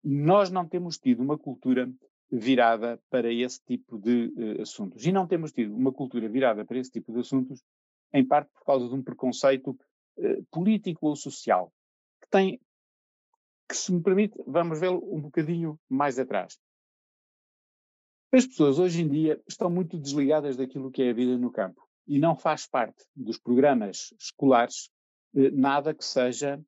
nós 0.02 0.50
não 0.50 0.68
temos 0.68 0.98
tido 0.98 1.22
uma 1.22 1.38
cultura 1.38 1.90
virada 2.30 3.00
para 3.08 3.32
esse 3.32 3.60
tipo 3.64 3.98
de 3.98 4.32
uh, 4.36 4.62
assuntos. 4.62 5.04
E 5.06 5.12
não 5.12 5.26
temos 5.26 5.52
tido 5.52 5.74
uma 5.74 5.92
cultura 5.92 6.28
virada 6.28 6.64
para 6.64 6.78
esse 6.78 6.90
tipo 6.90 7.12
de 7.12 7.20
assuntos, 7.20 7.62
em 8.12 8.24
parte 8.24 8.50
por 8.52 8.64
causa 8.64 8.88
de 8.88 8.94
um 8.94 9.02
preconceito 9.02 9.70
uh, 9.70 10.44
político 10.50 11.06
ou 11.06 11.16
social, 11.16 11.72
que 12.20 12.28
tem, 12.28 12.60
que 13.68 13.76
se 13.76 13.92
me 13.92 14.02
permite, 14.02 14.36
vamos 14.46 14.80
vê-lo 14.80 15.02
um 15.14 15.20
bocadinho 15.20 15.78
mais 15.88 16.18
atrás. 16.18 16.58
As 18.32 18.46
pessoas 18.46 18.78
hoje 18.78 19.00
em 19.00 19.08
dia 19.08 19.40
estão 19.46 19.70
muito 19.70 19.96
desligadas 19.96 20.56
daquilo 20.56 20.90
que 20.90 21.02
é 21.02 21.10
a 21.10 21.14
vida 21.14 21.38
no 21.38 21.52
campo 21.52 21.88
e 22.06 22.18
não 22.18 22.36
faz 22.36 22.66
parte 22.66 23.04
dos 23.14 23.38
programas 23.38 24.12
escolares 24.18 24.90
uh, 25.34 25.50
nada 25.52 25.94
que 25.94 26.04
seja 26.04 26.62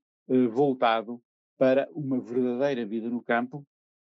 voltado 0.52 1.22
para 1.58 1.88
uma 1.92 2.20
verdadeira 2.20 2.84
vida 2.84 3.08
no 3.08 3.22
campo, 3.22 3.64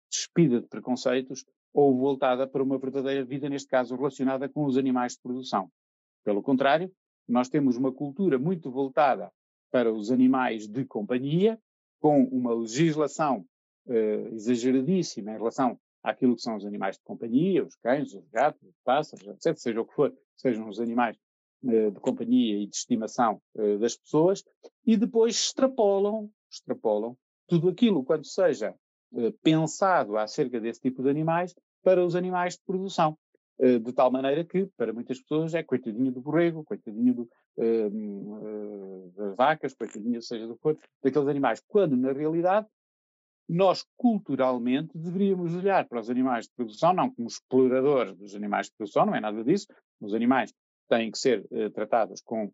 despida 0.10 0.62
de 0.62 0.68
preconceitos, 0.68 1.46
ou 1.74 1.96
voltada 1.96 2.48
para 2.48 2.64
uma 2.64 2.78
verdadeira 2.78 3.24
vida, 3.24 3.48
neste 3.50 3.68
caso 3.68 3.96
relacionada 3.96 4.50
com 4.50 4.66
os 4.66 4.78
animais 4.78 5.14
de 5.14 5.22
produção. 5.22 5.70
Pelo 6.24 6.42
contrário, 6.42 6.92
nós 7.28 7.50
temos 7.50 7.78
uma 7.78 7.92
cultura 7.92 8.40
muito 8.40 8.72
voltada 8.72 9.32
para 9.70 9.94
os 9.94 10.10
animais 10.12 10.68
de 10.68 10.86
companhia, 10.86 11.60
com 12.00 12.24
uma 12.24 12.54
legislação 12.54 13.46
eh, 13.88 14.30
exageradíssima 14.32 15.32
em 15.32 15.38
relação 15.38 15.80
àquilo 16.02 16.36
que 16.36 16.42
são 16.42 16.56
os 16.56 16.66
animais 16.66 16.96
de 16.96 17.04
companhia, 17.04 17.64
os 17.64 17.76
cães, 17.76 18.14
os 18.14 18.28
gatos, 18.30 18.62
os 18.64 18.76
pássaros, 18.84 19.28
etc., 19.28 19.56
seja 19.58 19.82
o 19.82 19.86
que 19.86 19.94
for, 19.94 20.14
sejam 20.36 20.68
os 20.70 20.80
animais 20.80 21.18
eh, 21.66 21.92
de 21.92 22.00
companhia 22.00 22.58
e 22.58 22.68
de 22.68 22.76
estimação 22.76 23.42
eh, 23.56 23.78
das 23.78 23.98
pessoas, 23.98 24.44
e 24.86 24.96
depois 24.96 25.36
extrapolam, 25.36 26.30
extrapolam 26.52 27.18
tudo 27.48 27.70
aquilo 27.70 28.04
quanto 28.04 28.28
seja 28.28 28.76
eh, 29.16 29.34
pensado 29.42 30.18
acerca 30.18 30.60
desse 30.60 30.82
tipo 30.82 31.02
de 31.02 31.10
animais 31.10 31.56
para 31.82 32.04
os 32.04 32.16
animais 32.16 32.56
de 32.56 32.62
produção. 32.66 33.18
Eh, 33.60 33.80
de 33.80 33.94
tal 33.94 34.12
maneira 34.12 34.44
que, 34.44 34.68
para 34.78 34.94
muitas 34.94 35.20
pessoas, 35.22 35.54
é 35.54 35.64
coitadinho 35.64 36.12
do 36.12 36.22
borrego, 36.22 36.64
coitadinho 36.64 37.14
do, 37.14 37.30
eh, 37.58 37.90
das 39.16 39.36
vacas, 39.36 39.74
coitadinho, 39.74 40.22
seja 40.22 40.46
do 40.46 40.56
que 40.56 40.62
for, 40.62 40.78
daqueles 41.02 41.28
animais. 41.28 41.64
Quando, 41.68 41.96
na 41.96 42.12
realidade, 42.12 42.68
nós 43.48 43.86
culturalmente 43.96 44.98
deveríamos 44.98 45.56
olhar 45.56 45.88
para 45.88 46.02
os 46.02 46.10
animais 46.10 46.46
de 46.46 46.52
produção, 46.54 46.94
não 46.94 47.10
como 47.10 47.30
exploradores 47.30 48.14
dos 48.18 48.36
animais 48.36 48.68
de 48.68 48.74
produção, 48.74 49.06
não 49.06 49.16
é 49.16 49.22
nada 49.22 49.42
disso. 49.42 49.68
Os 50.02 50.14
animais 50.14 50.54
têm 50.90 51.10
que 51.10 51.18
ser 51.18 51.48
tratados 51.74 52.22
com 52.22 52.52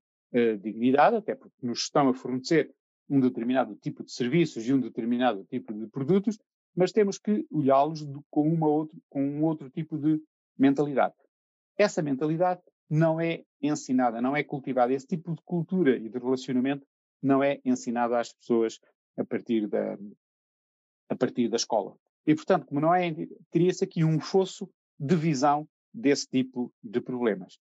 dignidade, 0.62 1.15
até 1.15 1.34
porque 1.34 1.56
nos 1.65 1.79
estão 1.79 2.10
a 2.10 2.13
fornecer 2.13 2.71
um 3.10 3.20
determinado 3.20 3.76
tipo 3.76 4.04
de 4.04 4.12
serviços 4.12 4.68
e 4.68 4.74
um 4.74 4.80
determinado 4.80 5.46
tipo 5.46 5.74
de 5.74 5.88
produtos, 5.88 6.39
mas 6.76 6.92
temos 6.92 7.18
que 7.18 7.46
olhá-los 7.52 8.02
com, 8.30 8.88
com 9.10 9.24
um 9.24 9.44
outro 9.44 9.70
tipo 9.70 9.98
de 9.98 10.22
mentalidade. 10.58 11.16
Essa 11.78 12.02
mentalidade 12.02 12.62
não 12.89 13.20
é 13.20 13.44
ensinada, 13.62 14.22
não 14.22 14.36
é 14.36 14.44
cultivada. 14.44 14.94
Esse 14.94 15.08
tipo 15.08 15.34
de 15.34 15.42
cultura 15.44 15.96
e 15.96 16.10
de 16.10 16.18
relacionamento 16.18 16.86
não 17.22 17.44
é 17.44 17.60
ensinado 17.63 18.16
às 18.16 18.34
pessoas 18.34 18.80
a 19.18 19.24
partir 19.24 19.68
da, 19.68 19.98
a 21.10 21.16
partir 21.16 21.48
da 21.48 21.56
escola. 21.56 21.96
E, 22.26 22.36
portanto, 22.36 22.66
como 22.66 22.80
não 22.80 22.94
é, 22.94 23.13
cria-se 23.52 23.84
aqui 23.84 24.04
um 24.04 24.20
fosso 24.20 24.70
de 25.00 25.16
visão 25.16 25.68
desse 25.94 26.28
tipo 26.28 26.74
de 26.84 27.02
problemas. 27.02 27.60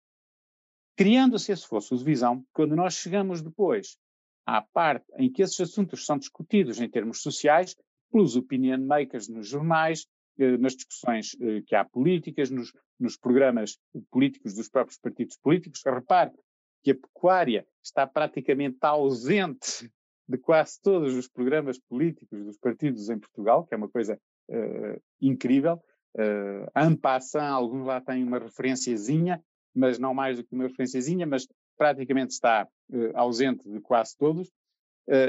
Criando-se 0.96 1.52
esse 1.52 1.66
fosso 1.66 1.96
de 1.96 2.04
visão, 2.04 2.44
quando 2.52 2.76
nós 2.76 2.94
chegamos 2.94 3.42
depois 3.42 3.96
à 4.46 4.62
parte 4.62 5.06
em 5.18 5.30
que 5.30 5.42
esses 5.42 5.60
assuntos 5.60 6.04
são 6.04 6.18
discutidos 6.18 6.80
em 6.80 6.88
termos 6.88 7.22
sociais 7.22 7.76
pelos 8.10 8.36
opinion 8.36 8.84
makers 8.84 9.28
nos 9.28 9.48
jornais, 9.48 10.06
eh, 10.38 10.56
nas 10.58 10.74
discussões 10.74 11.36
eh, 11.40 11.62
que 11.66 11.74
há 11.74 11.84
políticas, 11.84 12.50
nos, 12.50 12.72
nos, 12.98 13.16
programas 13.16 13.78
políticos 14.10 14.54
dos 14.54 14.68
próprios 14.68 14.98
partidos 14.98 15.36
políticos. 15.36 15.82
Repare 15.84 16.32
que 16.82 16.90
a 16.90 16.94
pecuária 16.94 17.66
está 17.82 18.06
praticamente 18.06 18.78
ausente 18.82 19.90
de 20.28 20.38
quase 20.38 20.80
todos 20.80 21.14
os 21.14 21.28
programas 21.28 21.78
políticos 21.78 22.44
dos 22.44 22.58
partidos 22.58 23.08
em 23.08 23.18
Portugal, 23.18 23.64
que 23.64 23.74
é 23.74 23.76
uma 23.76 23.88
coisa 23.88 24.18
uh, 24.48 25.02
incrível. 25.20 25.82
Uh, 26.14 26.66
en 26.76 26.96
passant, 26.96 27.52
alguns 27.52 27.86
lá 27.86 28.00
têm 28.00 28.24
uma 28.24 28.38
referenciazinha, 28.38 29.42
mas 29.74 29.98
não 29.98 30.14
mais 30.14 30.36
do 30.36 30.44
que 30.44 30.54
uma 30.54 30.64
referenciazinha, 30.64 31.26
mas 31.26 31.46
praticamente 31.76 32.32
está 32.32 32.68
uh, 32.90 33.10
ausente 33.14 33.68
de 33.68 33.80
quase 33.80 34.16
todos, 34.16 34.50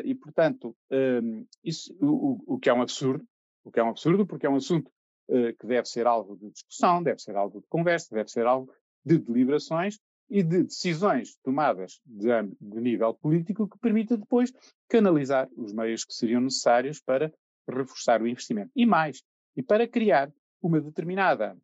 e, 0.06 0.14
portanto, 0.14 0.76
um, 0.92 1.48
isso, 1.64 1.98
o, 2.00 2.40
o, 2.46 2.60
que 2.60 2.70
é 2.70 2.74
um 2.74 2.84
absurdo, 2.84 3.26
o 3.66 3.72
que 3.72 3.80
é 3.80 3.84
um 3.84 3.90
absurdo, 3.90 4.26
porque 4.26 4.46
é 4.46 4.50
um 4.50 4.56
assunto 4.56 4.90
que 5.28 5.66
deve 5.66 5.88
ser 5.88 6.06
alvo 6.06 6.38
de 6.38 6.52
discussão, 6.52 7.02
deve 7.02 7.20
ser 7.20 7.36
alvo 7.36 7.60
de 7.60 7.66
conversa, 7.68 8.14
deve 8.14 8.30
ser 8.30 8.46
alvo 8.46 8.72
de 9.04 9.18
deliberações 9.18 9.98
e 10.30 10.44
de 10.44 10.64
decisões 10.64 11.36
tomadas 11.44 12.00
de, 12.06 12.28
de 12.62 12.82
nível 12.82 13.16
político 13.16 13.68
que 13.68 13.78
permita 13.80 14.16
depois 14.16 14.54
canalizar 14.88 15.50
os 15.58 15.74
meios 15.74 16.06
que 16.06 16.14
seriam 16.14 16.42
necessários 16.42 17.00
para 17.00 17.34
reforçar 17.68 18.22
o 18.22 18.28
investimento. 18.28 18.72
E 18.76 18.86
mais, 18.86 19.24
e 19.56 19.64
para 19.64 19.88
criar 19.88 20.32
uma 20.62 20.80
determinada 20.80 21.58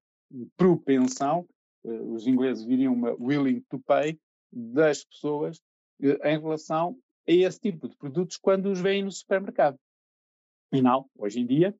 propensão, 0.57 1.47
os 1.83 2.27
ingleses 2.27 2.63
viriam 2.63 2.93
uma 2.93 3.15
willing 3.19 3.61
to 3.69 3.79
pay, 3.79 4.19
das 4.51 5.03
pessoas 5.03 5.57
uh, 6.01 6.27
em 6.27 6.39
relação 6.39 6.97
a 7.27 7.31
esse 7.31 7.59
tipo 7.59 7.87
de 7.87 7.95
produtos 7.95 8.37
quando 8.37 8.71
os 8.71 8.79
veem 8.79 9.03
no 9.03 9.11
supermercado. 9.11 9.77
E 10.71 10.81
não, 10.81 11.09
hoje 11.15 11.39
em 11.39 11.45
dia, 11.45 11.75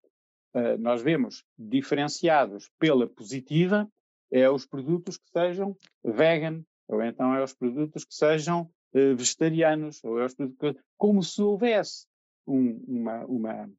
uh, 0.54 0.78
nós 0.80 1.02
vemos 1.02 1.44
diferenciados 1.58 2.70
pela 2.80 3.08
positiva 3.08 3.90
é 4.32 4.48
os 4.48 4.66
produtos 4.66 5.18
que 5.18 5.28
sejam 5.32 5.76
vegan, 6.04 6.64
ou 6.88 7.02
então 7.02 7.34
é 7.34 7.44
os 7.44 7.54
produtos 7.54 8.06
que 8.06 8.14
sejam 8.14 8.70
vegetarianos, 8.94 10.04
ou 10.04 10.20
é 10.20 10.26
os 10.26 10.36
produtos 10.36 10.74
que, 10.74 10.82
como 10.98 11.24
se 11.24 11.42
houvesse 11.42 12.06
um, 12.46 12.84
uma, 12.88 13.26
uma, 13.26 13.72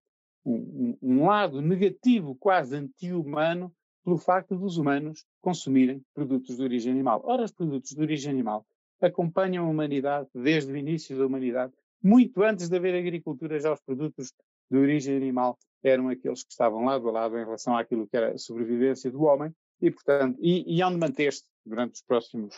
um, 0.44 0.96
um 1.02 1.26
lado 1.26 1.60
negativo, 1.60 2.34
quase 2.34 2.76
anti-humano, 2.76 3.72
pelo 4.04 4.18
facto 4.18 4.56
dos 4.56 4.76
humanos 4.76 5.24
consumirem 5.40 6.02
produtos 6.14 6.56
de 6.56 6.62
origem 6.62 6.92
animal. 6.92 7.20
Ora, 7.24 7.44
os 7.44 7.52
produtos 7.52 7.90
de 7.90 8.00
origem 8.00 8.32
animal 8.32 8.64
acompanham 9.00 9.66
a 9.66 9.70
humanidade 9.70 10.28
desde 10.34 10.72
o 10.72 10.76
início 10.76 11.16
da 11.16 11.26
humanidade. 11.26 11.72
Muito 12.02 12.42
antes 12.42 12.68
de 12.68 12.76
haver 12.76 12.94
agricultura, 12.94 13.58
já 13.58 13.72
os 13.72 13.80
produtos 13.80 14.32
de 14.70 14.78
origem 14.78 15.16
animal 15.16 15.58
eram 15.82 16.08
aqueles 16.08 16.44
que 16.44 16.52
estavam 16.52 16.84
lado 16.84 17.08
a 17.08 17.12
lado 17.12 17.36
em 17.36 17.44
relação 17.44 17.76
àquilo 17.76 18.06
que 18.06 18.16
era 18.16 18.32
a 18.32 18.38
sobrevivência 18.38 19.10
do 19.10 19.22
homem 19.22 19.52
e, 19.80 19.90
portanto, 19.90 20.38
e, 20.40 20.76
e 20.76 20.82
hão 20.82 20.90
de 20.90 20.98
manter-se 20.98 21.44
durante 21.64 21.94
os 21.94 22.02
próximos 22.02 22.54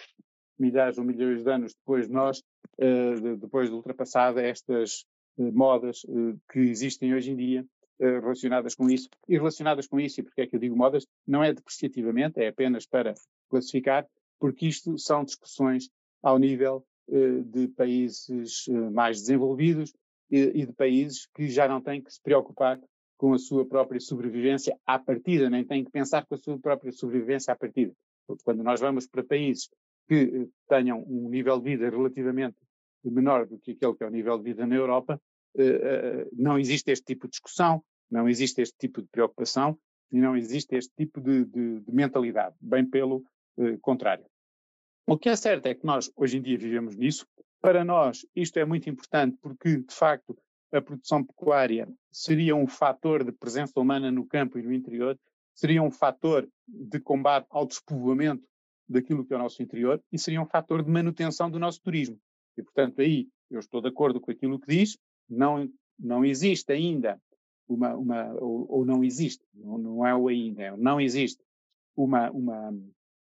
milhares 0.59 0.99
ou 0.99 1.05
milhões 1.05 1.43
de 1.43 1.51
anos 1.51 1.75
depois 1.75 2.07
de 2.07 2.13
nós, 2.13 2.43
uh, 2.79 3.21
de, 3.21 3.37
depois 3.37 3.69
de 3.69 3.75
ultrapassada 3.75 4.43
estas 4.43 5.05
uh, 5.37 5.53
modas 5.53 6.03
uh, 6.05 6.39
que 6.51 6.61
existem 6.61 7.15
hoje 7.15 7.31
em 7.31 7.37
dia, 7.37 7.67
relacionadas 8.01 8.75
com 8.75 8.91
isso. 8.91 9.09
E 9.29 9.37
relacionadas 9.37 9.87
com 9.87 10.01
isso, 10.01 10.19
e 10.19 10.25
porque 10.25 10.41
é 10.41 10.47
que 10.49 10.57
eu 10.57 10.59
digo 10.59 10.77
modas, 10.77 11.07
não 11.25 11.45
é 11.45 11.53
depreciativamente, 11.53 12.41
é 12.41 12.49
apenas 12.49 12.85
para 12.85 13.15
classificar, 13.49 14.05
porque 14.41 14.67
isto 14.67 14.99
são 14.99 15.23
discussões 15.23 15.89
ao 16.23 16.39
nível 16.39 16.85
uh, 17.09 17.43
de 17.45 17.69
países 17.69 18.67
uh, 18.69 18.91
mais 18.91 19.21
desenvolvidos 19.21 19.93
e, 20.31 20.65
de 20.65 20.73
países 20.73 21.27
que 21.35 21.49
já 21.49 21.69
não 21.69 21.81
têm 21.83 22.01
que 22.01 22.11
se 22.11 22.19
preocupar 22.23 22.81
com 23.19 23.35
a 23.35 23.39
sua 23.39 23.67
própria 23.67 24.01
sobrevivência 24.01 24.75
à 24.87 24.99
partida, 24.99 25.51
nem 25.51 25.63
têm 25.63 25.85
que 25.85 25.91
pensar 25.91 26.25
com 26.25 26.35
a 26.35 26.39
sua 26.39 26.59
própria 26.59 26.91
sobrevivência 26.91 27.53
à 27.53 27.57
partida. 27.57 27.93
Porque 28.27 28.43
quando 28.43 28.63
nós 28.63 28.81
vamos 28.81 29.07
para 29.07 29.23
países 29.23 29.69
que 30.09 30.25
uh, 30.25 30.53
tenham 30.69 31.05
um 31.07 31.29
nível 31.29 31.59
de 31.59 31.65
vida 31.65 31.91
relativamente 31.91 32.57
menor 33.05 33.47
do 33.47 33.59
que 33.59 33.73
aquele 33.73 33.95
que 33.95 34.05
é 34.05 34.07
o 34.07 34.11
nível 34.11 34.39
de 34.39 34.45
vida 34.45 34.65
na 34.65 34.77
Europa, 34.77 35.21
não 36.33 36.57
existe 36.57 36.93
este 36.93 37.05
tipo 37.05 37.27
de 37.27 37.33
discussão, 37.33 37.83
não 38.09 38.29
existe 38.29 38.63
este 38.63 38.77
tipo 38.79 39.03
de 39.03 39.09
preocupação 39.09 39.77
e 40.13 40.21
não 40.21 40.37
existe 40.37 40.77
este 40.77 40.93
tipo 40.97 41.21
de, 41.21 41.45
de, 41.47 41.81
de 41.81 41.93
mentalidade, 41.93 42.55
bem 42.61 42.85
pelo 42.85 43.25
eh, 43.59 43.79
contrário. 43.81 44.25
O 45.07 45.19
que 45.19 45.29
é 45.29 45.37
certo 45.37 45.67
é 45.67 45.75
que 45.75 45.85
nós 45.85 46.11
hoje 46.17 46.39
em 46.39 46.43
dia 46.43 46.57
vivemos 46.57 46.95
nisso. 46.95 47.27
Para 47.61 47.85
nós, 47.85 48.25
isto 48.35 48.59
é 48.59 48.65
muito 48.65 48.89
importante 48.89 49.37
porque, 49.41 49.79
de 49.79 49.95
facto, 49.95 50.37
a 50.73 50.81
produção 50.81 51.25
pecuária 51.25 51.89
seria 52.11 52.57
um 52.57 52.67
fator 52.67 53.25
de 53.25 53.33
presença 53.33 53.79
humana 53.79 54.11
no 54.11 54.27
campo 54.27 54.59
e 54.59 54.63
no 54.63 54.73
interior, 54.73 55.19
seria 55.55 55.83
um 55.83 55.91
fator 55.91 56.49
de 56.67 56.99
combate 57.01 57.47
ao 57.51 57.67
despovoamento 57.67 58.47
daquilo 58.89 59.25
que 59.25 59.33
é 59.33 59.37
o 59.37 59.41
nosso 59.41 59.63
interior 59.63 60.03
e 60.11 60.19
seria 60.19 60.41
um 60.41 60.47
fator 60.47 60.83
de 60.83 60.91
manutenção 60.91 61.51
do 61.51 61.59
nosso 61.59 61.81
turismo. 61.83 62.19
E, 62.57 62.63
portanto, 62.63 63.01
aí 63.01 63.29
eu 63.51 63.61
estou 63.61 63.81
de 63.81 63.89
acordo 63.89 64.21
com 64.21 64.31
aquilo 64.31 64.59
que 64.59 64.67
diz, 64.67 64.99
não, 65.29 65.69
não 65.99 66.25
existe 66.25 66.73
ainda 66.73 67.21
uma, 67.69 67.95
uma 67.95 68.33
ou, 68.35 68.67
ou, 68.71 68.85
não 68.85 69.05
existe, 69.05 69.45
não, 69.55 69.79
não 69.79 70.07
é 70.07 70.15
o 70.15 70.29
ainda, 70.29 70.63
é, 70.63 70.77
não 70.77 71.01
existe 71.01 71.43
uma, 71.97 72.31
uma, 72.31 72.75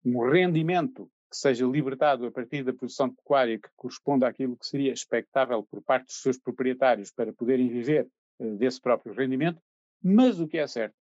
um 0.03 0.29
rendimento 0.29 1.09
que 1.29 1.37
seja 1.37 1.65
libertado 1.65 2.25
a 2.25 2.31
partir 2.31 2.63
da 2.63 2.73
produção 2.73 3.13
pecuária 3.13 3.59
que 3.59 3.69
corresponda 3.75 4.27
àquilo 4.27 4.57
que 4.57 4.65
seria 4.65 4.93
expectável 4.93 5.63
por 5.63 5.81
parte 5.83 6.05
dos 6.05 6.21
seus 6.21 6.37
proprietários 6.37 7.11
para 7.11 7.33
poderem 7.33 7.67
viver 7.67 8.07
uh, 8.39 8.55
desse 8.57 8.79
próprio 8.79 9.13
rendimento, 9.13 9.61
mas 10.03 10.39
o 10.39 10.47
que 10.47 10.57
é 10.57 10.67
certo 10.67 10.95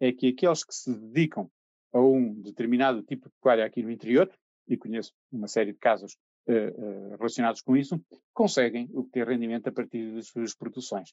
é 0.00 0.12
que 0.12 0.28
aqueles 0.28 0.64
que 0.64 0.74
se 0.74 0.92
dedicam 0.92 1.50
a 1.92 2.00
um 2.00 2.34
determinado 2.40 3.02
tipo 3.02 3.28
de 3.28 3.34
pecuária 3.34 3.64
aqui 3.64 3.82
no 3.82 3.90
interior, 3.90 4.30
e 4.68 4.76
conheço 4.76 5.12
uma 5.32 5.48
série 5.48 5.72
de 5.72 5.78
casos 5.78 6.16
uh, 6.48 6.52
uh, 6.52 7.16
relacionados 7.16 7.60
com 7.60 7.76
isso, 7.76 8.00
conseguem 8.32 8.88
obter 8.94 9.26
rendimento 9.26 9.68
a 9.68 9.72
partir 9.72 10.14
das 10.14 10.28
suas 10.28 10.54
produções. 10.54 11.12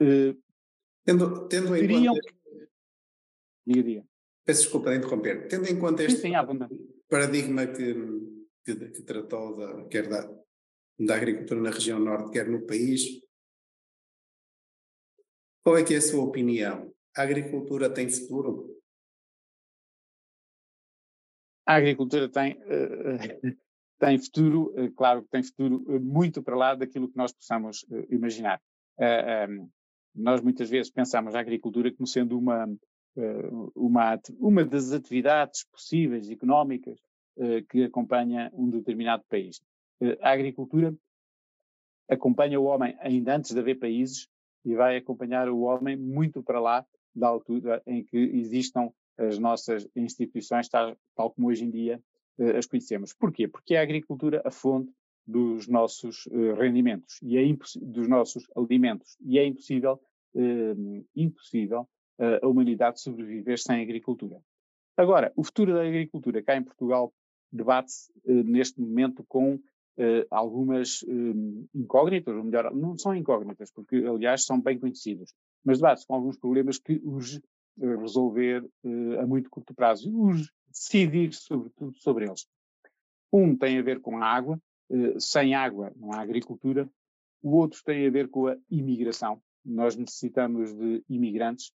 Uh, 0.00 0.36
Tendo, 1.04 1.48
tendo 1.48 1.76
em 1.76 2.06
conta. 2.06 2.20
Diga, 3.66 3.82
diga. 3.82 4.04
Peço 4.44 4.62
desculpa 4.62 4.90
de 4.90 4.98
interromper. 4.98 5.48
Tendo 5.48 5.66
em 5.66 5.78
conta 5.78 6.02
este 6.04 6.20
sim, 6.20 6.28
sim, 6.28 6.34
paradigma 7.12 7.66
que, 7.66 7.94
que, 8.64 8.74
que, 8.88 9.02
tratou 9.02 9.54
da, 9.54 9.86
quer 9.88 10.08
da, 10.08 10.26
da 10.98 11.14
agricultura 11.14 11.60
na 11.60 11.70
região 11.70 11.98
norte, 11.98 12.32
quer 12.32 12.48
no 12.48 12.64
país, 12.66 13.02
qual 15.62 15.76
é 15.76 15.84
que 15.84 15.92
é 15.92 15.98
a 15.98 16.00
sua 16.00 16.24
opinião? 16.24 16.90
A 17.14 17.22
agricultura 17.22 17.92
tem 17.92 18.08
futuro? 18.08 18.80
A 21.66 21.74
agricultura 21.74 22.30
tem, 22.30 22.54
uh, 22.54 23.56
tem 24.00 24.18
futuro, 24.18 24.74
uh, 24.74 24.90
claro 24.92 25.22
que 25.22 25.28
tem 25.28 25.42
futuro 25.42 25.84
muito 26.00 26.42
para 26.42 26.56
lá 26.56 26.74
daquilo 26.74 27.10
que 27.10 27.16
nós 27.16 27.30
possamos 27.30 27.84
imaginar. 28.08 28.58
Um, 28.98 29.70
nós 30.14 30.40
muitas 30.40 30.70
vezes 30.70 30.90
pensamos 30.90 31.34
a 31.34 31.40
agricultura 31.40 31.92
como 31.92 32.06
sendo 32.06 32.38
uma, 32.38 32.64
eh, 32.64 32.76
uma, 33.74 34.18
uma 34.38 34.64
das 34.64 34.92
atividades 34.92 35.64
possíveis 35.64 36.30
económicas 36.30 36.98
eh, 37.38 37.62
que 37.62 37.84
acompanha 37.84 38.50
um 38.54 38.68
determinado 38.68 39.24
país. 39.28 39.62
Eh, 40.00 40.18
a 40.20 40.32
agricultura 40.32 40.94
acompanha 42.08 42.60
o 42.60 42.64
homem 42.64 42.94
ainda 43.00 43.36
antes 43.36 43.52
de 43.52 43.58
haver 43.58 43.78
países 43.78 44.28
e 44.64 44.74
vai 44.74 44.98
acompanhar 44.98 45.48
o 45.48 45.60
homem 45.60 45.96
muito 45.96 46.42
para 46.42 46.60
lá 46.60 46.86
da 47.14 47.28
altura 47.28 47.82
em 47.86 48.04
que 48.04 48.16
existam 48.16 48.90
as 49.16 49.38
nossas 49.38 49.88
instituições, 49.96 50.68
tal, 50.68 50.96
tal 51.14 51.30
como 51.30 51.48
hoje 51.48 51.64
em 51.64 51.70
dia 51.70 52.02
as 52.58 52.66
conhecemos. 52.66 53.12
Porquê? 53.14 53.46
Porque 53.48 53.74
é 53.74 53.78
a 53.78 53.82
agricultura 53.82 54.42
a 54.44 54.50
fonte 54.50 54.92
dos 55.26 55.68
nossos 55.68 56.28
rendimentos 56.58 57.18
e 57.22 57.38
é 57.38 57.42
dos 57.80 58.08
nossos 58.08 58.46
alimentos 58.56 59.16
e 59.20 59.38
é 59.38 59.46
impossível 59.46 60.00
uh, 60.34 61.06
impossível 61.14 61.88
a 62.18 62.46
humanidade 62.46 63.00
sobreviver 63.00 63.58
sem 63.58 63.82
agricultura. 63.82 64.40
Agora, 64.96 65.32
o 65.36 65.42
futuro 65.42 65.72
da 65.74 65.82
agricultura 65.82 66.42
cá 66.42 66.56
em 66.56 66.62
Portugal 66.62 67.12
debate-se 67.50 68.12
neste 68.26 68.80
momento 68.80 69.24
com 69.28 69.58
algumas 70.30 71.04
incógnitas, 71.74 72.34
ou 72.34 72.44
melhor, 72.44 72.74
não 72.74 72.96
são 72.96 73.14
incógnitas, 73.14 73.70
porque 73.70 73.96
aliás 73.96 74.44
são 74.44 74.60
bem 74.60 74.78
conhecidos, 74.78 75.34
mas 75.64 75.78
debate-se 75.78 76.06
com 76.06 76.14
alguns 76.14 76.36
problemas 76.38 76.78
que 76.78 77.00
os 77.04 77.40
resolver 77.78 78.64
a 79.20 79.26
muito 79.26 79.50
curto 79.50 79.74
prazo 79.74 80.08
e 80.08 80.14
os 80.14 80.50
decidir 80.72 81.32
sobretudo 81.32 81.96
sobre 81.98 82.26
eles. 82.26 82.46
Um 83.32 83.56
tem 83.56 83.78
a 83.78 83.82
ver 83.82 84.00
com 84.00 84.18
a 84.18 84.26
água, 84.26 84.60
eh, 84.90 85.18
sem 85.18 85.54
água 85.54 85.92
não 85.96 86.12
há 86.12 86.20
agricultura. 86.20 86.88
O 87.42 87.56
outro 87.56 87.82
tem 87.84 88.06
a 88.06 88.10
ver 88.10 88.28
com 88.28 88.46
a 88.46 88.56
imigração. 88.70 89.40
Nós 89.64 89.96
necessitamos 89.96 90.72
de 90.74 91.02
imigrantes 91.08 91.72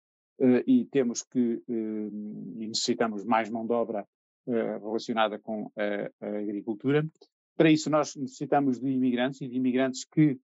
e 0.67 0.85
temos 0.87 1.23
que 1.23 1.63
uh, 1.69 2.57
e 2.57 2.67
necessitamos 2.67 3.25
mais 3.25 3.49
mão 3.49 3.67
de 3.67 3.73
obra 3.73 4.07
uh, 4.47 4.85
relacionada 4.85 5.39
com 5.39 5.71
a, 5.77 6.27
a, 6.27 6.39
agricultura. 6.39 7.07
Para 7.57 7.71
isso 7.71 7.89
nós 7.89 8.17
necessitamos 8.17 8.81
de 8.81 8.89
imigrantes 8.89 9.41
e 9.41 9.49
de 9.49 9.57
imigrantes 9.57 10.05
que 10.05 10.39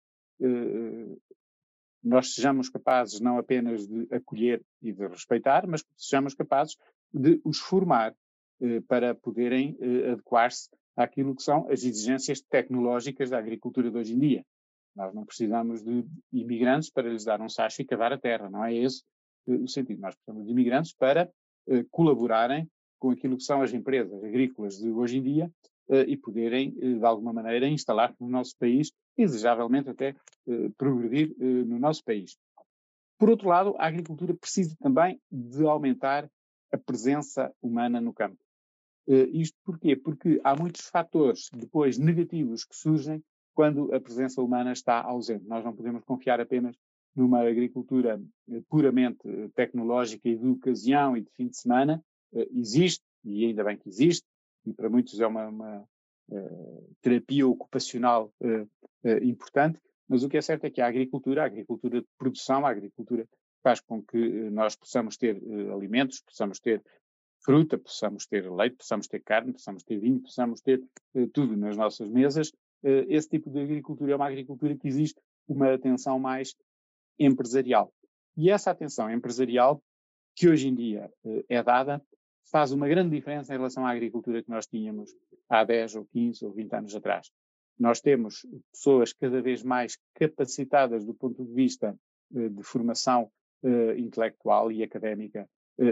nós 2.04 2.32
sejamos 2.32 2.68
capazes 2.68 3.18
não 3.18 3.38
apenas 3.38 3.88
de 3.88 4.06
acolher 4.14 4.62
e 4.80 4.92
de 4.92 5.06
respeitar, 5.08 5.66
mas 5.66 5.82
que 5.82 5.88
sejamos 5.96 6.32
capazes 6.32 6.76
de 7.12 7.40
os 7.44 7.58
formar 7.58 8.14
para 8.86 9.16
poderem 9.16 9.76
adequar-se 10.12 10.68
àquilo 10.96 11.34
que 11.34 11.42
são 11.42 11.68
as 11.68 11.82
exigências 11.82 12.40
tecnológicas 12.40 13.30
da 13.30 13.38
agricultura 13.38 13.90
de 13.90 13.98
hoje 13.98 14.14
em 14.14 14.18
dia. 14.20 14.44
Nós 14.94 15.12
não 15.12 15.24
precisamos 15.24 15.82
de 15.82 16.04
imigrantes 16.32 16.88
para 16.88 17.08
lhes 17.08 17.24
dar 17.24 17.40
um 17.40 17.48
sacho 17.48 17.82
e 17.82 17.84
cavar 17.84 18.12
a 18.12 18.18
terra, 18.18 18.48
não 18.48 18.64
é 18.64 18.76
esse 18.76 19.02
eh, 19.02 19.17
o 19.52 19.68
sentido. 19.68 20.00
Nós 20.00 20.14
precisamos 20.14 20.46
de 20.46 20.52
imigrantes 20.52 20.92
para 20.92 21.30
uh, 21.68 21.84
colaborarem 21.90 22.68
com 22.98 23.10
aquilo 23.10 23.36
que 23.36 23.44
são 23.44 23.62
as 23.62 23.72
empresas 23.72 24.22
agrícolas 24.24 24.78
de 24.78 24.90
hoje 24.90 25.18
em 25.18 25.22
dia 25.22 25.52
e 26.06 26.18
poderem, 26.18 26.72
de 26.72 27.02
alguma 27.02 27.32
maneira, 27.32 27.66
instalar 27.66 28.14
no 28.20 28.28
nosso 28.28 28.54
país 28.58 28.92
desejavelmente, 29.16 29.88
até 29.88 30.14
progredir 30.76 31.34
no 31.38 31.78
nosso 31.78 32.04
país. 32.04 32.36
Por 33.18 33.30
outro 33.30 33.48
lado, 33.48 33.74
a 33.78 33.86
agricultura 33.86 34.34
precisa 34.34 34.76
também 34.80 35.18
de 35.30 35.64
aumentar 35.64 36.28
a 36.70 36.76
presença 36.76 37.50
humana 37.62 38.00
no 38.00 38.12
campo. 38.12 38.36
Isto 39.06 39.56
porquê? 39.64 39.96
Porque 39.96 40.38
há 40.44 40.54
muitos 40.54 40.86
fatores 40.88 41.48
depois 41.54 41.96
negativos 41.96 42.64
que 42.64 42.76
surgem 42.76 43.22
quando 43.54 43.94
a 43.94 44.00
presença 44.00 44.42
humana 44.42 44.72
está 44.72 45.00
ausente. 45.00 45.46
Nós 45.46 45.64
não 45.64 45.74
podemos 45.74 46.04
confiar 46.04 46.38
apenas 46.38 46.76
numa 47.18 47.40
agricultura 47.40 48.20
uh, 48.48 48.62
puramente 48.68 49.26
uh, 49.28 49.48
tecnológica 49.50 50.28
e 50.28 50.36
de 50.36 50.46
ocasião 50.46 51.16
e 51.16 51.22
de 51.22 51.30
fim 51.32 51.48
de 51.48 51.56
semana. 51.56 52.02
existe, 52.54 53.02
e 53.24 53.46
ainda 53.46 53.64
bem 53.64 53.76
que 53.76 53.88
existe, 53.88 54.26
e 54.66 54.72
para 54.72 54.90
muitos 54.90 55.18
é 55.18 55.26
uma, 55.26 55.48
uma 55.48 55.88
terapia 57.00 57.46
ocupacional 57.48 58.30
importante, 59.22 59.80
mas 60.06 60.22
o 60.22 60.28
que 60.28 60.36
é 60.36 60.42
certo 60.42 60.64
é 60.64 60.70
que 60.70 60.82
a 60.82 60.86
agricultura, 60.86 61.42
a 61.42 61.46
agricultura 61.46 62.02
de 62.02 62.06
produção, 62.18 62.66
a 62.66 62.70
agricultura 62.70 63.26
faz 63.62 63.80
com 63.80 64.02
que 64.02 64.18
nós 64.50 64.76
possamos 64.76 65.16
ter 65.16 65.42
alimentos, 65.72 66.20
possamos 66.20 66.60
ter 66.60 66.82
fruta, 67.40 67.78
possamos 67.78 68.26
ter 68.26 68.50
leite, 68.50 68.76
possamos 68.76 69.06
ter 69.06 69.20
carne, 69.20 69.52
possamos 69.52 69.82
ter 69.82 69.98
vinho, 69.98 70.20
possamos 70.20 70.60
ter 70.60 70.82
uh, 71.14 71.26
tudo 71.28 71.56
nas 71.56 71.76
nossas 71.76 72.08
mesas. 72.08 72.50
Uh, 72.82 73.04
esse 73.08 73.28
tipo 73.28 73.50
de 73.50 73.60
agricultura 73.60 74.12
é 74.12 74.16
uma 74.16 74.26
agricultura 74.26 74.76
que 74.76 74.88
existe 74.88 75.20
uma 75.46 75.72
atenção 75.72 76.18
mais 76.18 76.54
empresarial. 77.18 77.92
E 78.36 78.50
essa 78.50 78.70
atenção 78.70 79.10
empresarial, 79.10 79.82
que 80.34 80.48
hoje 80.48 80.68
em 80.68 80.74
dia 80.74 81.10
uh, 81.24 81.44
é 81.48 81.62
dada, 81.62 82.02
faz 82.50 82.72
uma 82.72 82.88
grande 82.88 83.14
diferença 83.14 83.52
em 83.52 83.56
relação 83.56 83.86
à 83.86 83.90
agricultura 83.90 84.42
que 84.42 84.50
nós 84.50 84.66
tínhamos 84.66 85.14
há 85.48 85.64
10 85.64 85.96
ou 85.96 86.06
15 86.06 86.44
ou 86.44 86.52
20 86.52 86.72
anos 86.74 86.94
atrás. 86.94 87.30
Nós 87.78 88.00
temos 88.00 88.46
pessoas 88.72 89.12
cada 89.12 89.40
vez 89.40 89.62
mais 89.62 89.98
capacitadas 90.14 91.04
do 91.04 91.14
ponto 91.14 91.44
de 91.44 91.52
vista 91.52 91.96
de 92.30 92.62
formação 92.62 93.30
intelectual 93.96 94.72
e 94.72 94.82
académica 94.82 95.48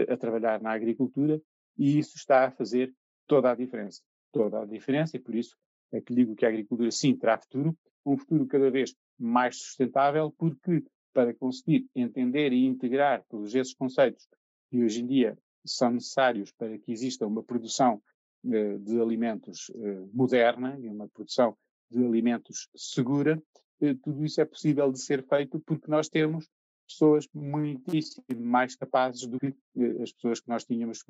a 0.09 0.17
trabalhar 0.17 0.61
na 0.61 0.71
agricultura 0.71 1.41
e 1.77 1.97
isso 1.97 2.17
está 2.17 2.45
a 2.45 2.51
fazer 2.51 2.93
toda 3.25 3.51
a 3.51 3.55
diferença. 3.55 4.01
Toda 4.31 4.61
a 4.61 4.65
diferença 4.65 5.15
e 5.15 5.19
por 5.19 5.35
isso 5.35 5.55
é 5.91 6.01
que 6.01 6.13
digo 6.13 6.35
que 6.35 6.45
a 6.45 6.49
agricultura 6.49 6.91
sim 6.91 7.15
terá 7.15 7.37
futuro, 7.37 7.77
um 8.05 8.17
futuro 8.17 8.45
cada 8.47 8.69
vez 8.69 8.93
mais 9.17 9.57
sustentável, 9.57 10.33
porque 10.37 10.83
para 11.17 11.33
conseguir 11.33 11.87
entender 11.95 12.53
e 12.53 12.67
integrar 12.67 13.25
todos 13.27 13.55
esses 13.55 13.73
conceitos 13.73 14.27
que 14.69 14.83
hoje 14.83 15.01
em 15.01 15.07
dia 15.07 15.35
são 15.65 15.89
necessários 15.89 16.51
para 16.51 16.77
que 16.77 16.91
exista 16.91 17.25
uma 17.25 17.41
produção 17.41 17.99
uh, 18.45 18.77
de 18.77 19.01
alimentos 19.01 19.69
uh, 19.69 20.07
moderna 20.13 20.77
e 20.79 20.87
uma 20.87 21.09
produção 21.09 21.57
de 21.89 22.05
alimentos 22.05 22.69
segura, 22.75 23.41
uh, 23.81 23.95
tudo 24.03 24.23
isso 24.23 24.39
é 24.39 24.45
possível 24.45 24.91
de 24.91 25.01
ser 25.01 25.25
feito 25.27 25.59
porque 25.61 25.89
nós 25.89 26.07
temos 26.07 26.47
pessoas 26.87 27.27
muitíssimo 27.33 28.23
mais 28.37 28.75
capazes 28.75 29.25
do 29.25 29.39
que 29.39 29.47
eh, 29.47 30.03
as 30.03 30.13
pessoas 30.13 30.39
que 30.39 30.47
nós 30.47 30.63
tínhamos, 30.63 31.03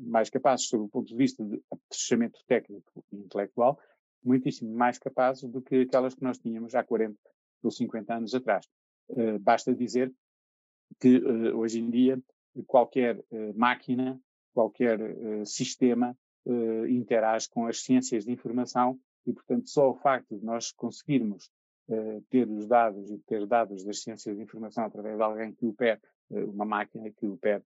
mais 0.00 0.28
capazes 0.28 0.66
sob 0.66 0.84
o 0.84 0.88
ponto 0.88 1.08
de 1.08 1.16
vista 1.16 1.42
de 1.42 1.62
apetrechamento 1.70 2.38
técnico 2.46 3.02
e 3.10 3.16
intelectual, 3.16 3.78
muitíssimo 4.22 4.74
mais 4.74 4.98
capazes 4.98 5.48
do 5.48 5.62
que 5.62 5.82
aquelas 5.82 6.14
que 6.14 6.22
nós 6.22 6.38
tínhamos 6.38 6.74
há 6.74 6.84
40 6.84 7.16
ou 7.62 7.70
50 7.70 8.14
anos 8.14 8.34
atrás. 8.34 8.66
Uh, 9.08 9.38
basta 9.38 9.74
dizer 9.74 10.12
que 11.00 11.18
uh, 11.18 11.56
hoje 11.56 11.80
em 11.80 11.90
dia 11.90 12.20
qualquer 12.66 13.18
uh, 13.18 13.54
máquina, 13.54 14.20
qualquer 14.54 14.98
sistema 15.46 16.14
interage 16.90 17.48
com 17.48 17.66
as 17.66 17.80
ciências 17.82 18.26
de 18.26 18.32
informação 18.32 19.00
e, 19.24 19.32
portanto, 19.32 19.70
só 19.70 19.90
o 19.90 19.94
facto 19.94 20.36
de 20.36 20.44
nós 20.44 20.72
conseguirmos 20.72 21.50
ter 22.28 22.46
os 22.50 22.66
dados 22.66 23.10
e 23.10 23.18
ter 23.20 23.46
dados 23.46 23.82
das 23.82 24.02
ciências 24.02 24.36
de 24.36 24.42
informação 24.42 24.84
através 24.84 25.16
de 25.16 25.22
alguém 25.22 25.54
que 25.54 25.64
opere 25.64 26.00
uma 26.28 26.66
máquina, 26.66 27.10
que 27.12 27.26
opere 27.26 27.62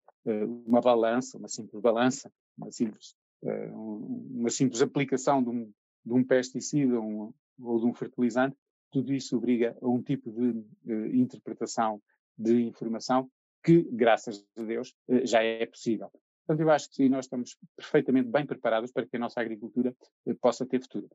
uma 0.64 0.81
balança, 0.81 1.38
uma 1.38 1.49
simples 1.49 1.81
balança, 1.81 2.31
uma 2.57 2.70
simples, 2.70 3.16
um, 3.42 4.37
uma 4.38 4.51
simples 4.51 4.81
aplicação 4.81 5.42
de 5.42 5.49
um, 5.49 5.72
de 6.05 6.12
um 6.12 6.22
pesticida 6.22 7.01
ou 7.01 7.35
de 7.59 7.87
um 7.87 7.94
fertilizante, 7.94 8.57
tudo 8.90 9.12
isso 9.12 9.37
obriga 9.37 9.77
a 9.81 9.88
um 9.88 10.03
tipo 10.03 10.31
de 10.31 11.18
interpretação 11.18 12.01
de 12.38 12.62
informação 12.62 13.31
que, 13.62 13.83
graças 13.90 14.46
a 14.57 14.62
Deus, 14.62 14.94
já 15.25 15.42
é 15.42 15.66
possível. 15.66 16.11
Portanto, 16.46 16.61
eu 16.61 16.70
acho 16.70 16.90
que 16.90 17.09
nós 17.09 17.25
estamos 17.25 17.57
perfeitamente 17.77 18.29
bem 18.29 18.46
preparados 18.46 18.92
para 18.92 19.07
que 19.07 19.16
a 19.16 19.20
nossa 19.20 19.40
agricultura 19.40 19.94
possa 20.40 20.64
ter 20.64 20.81
futuro. 20.81 21.09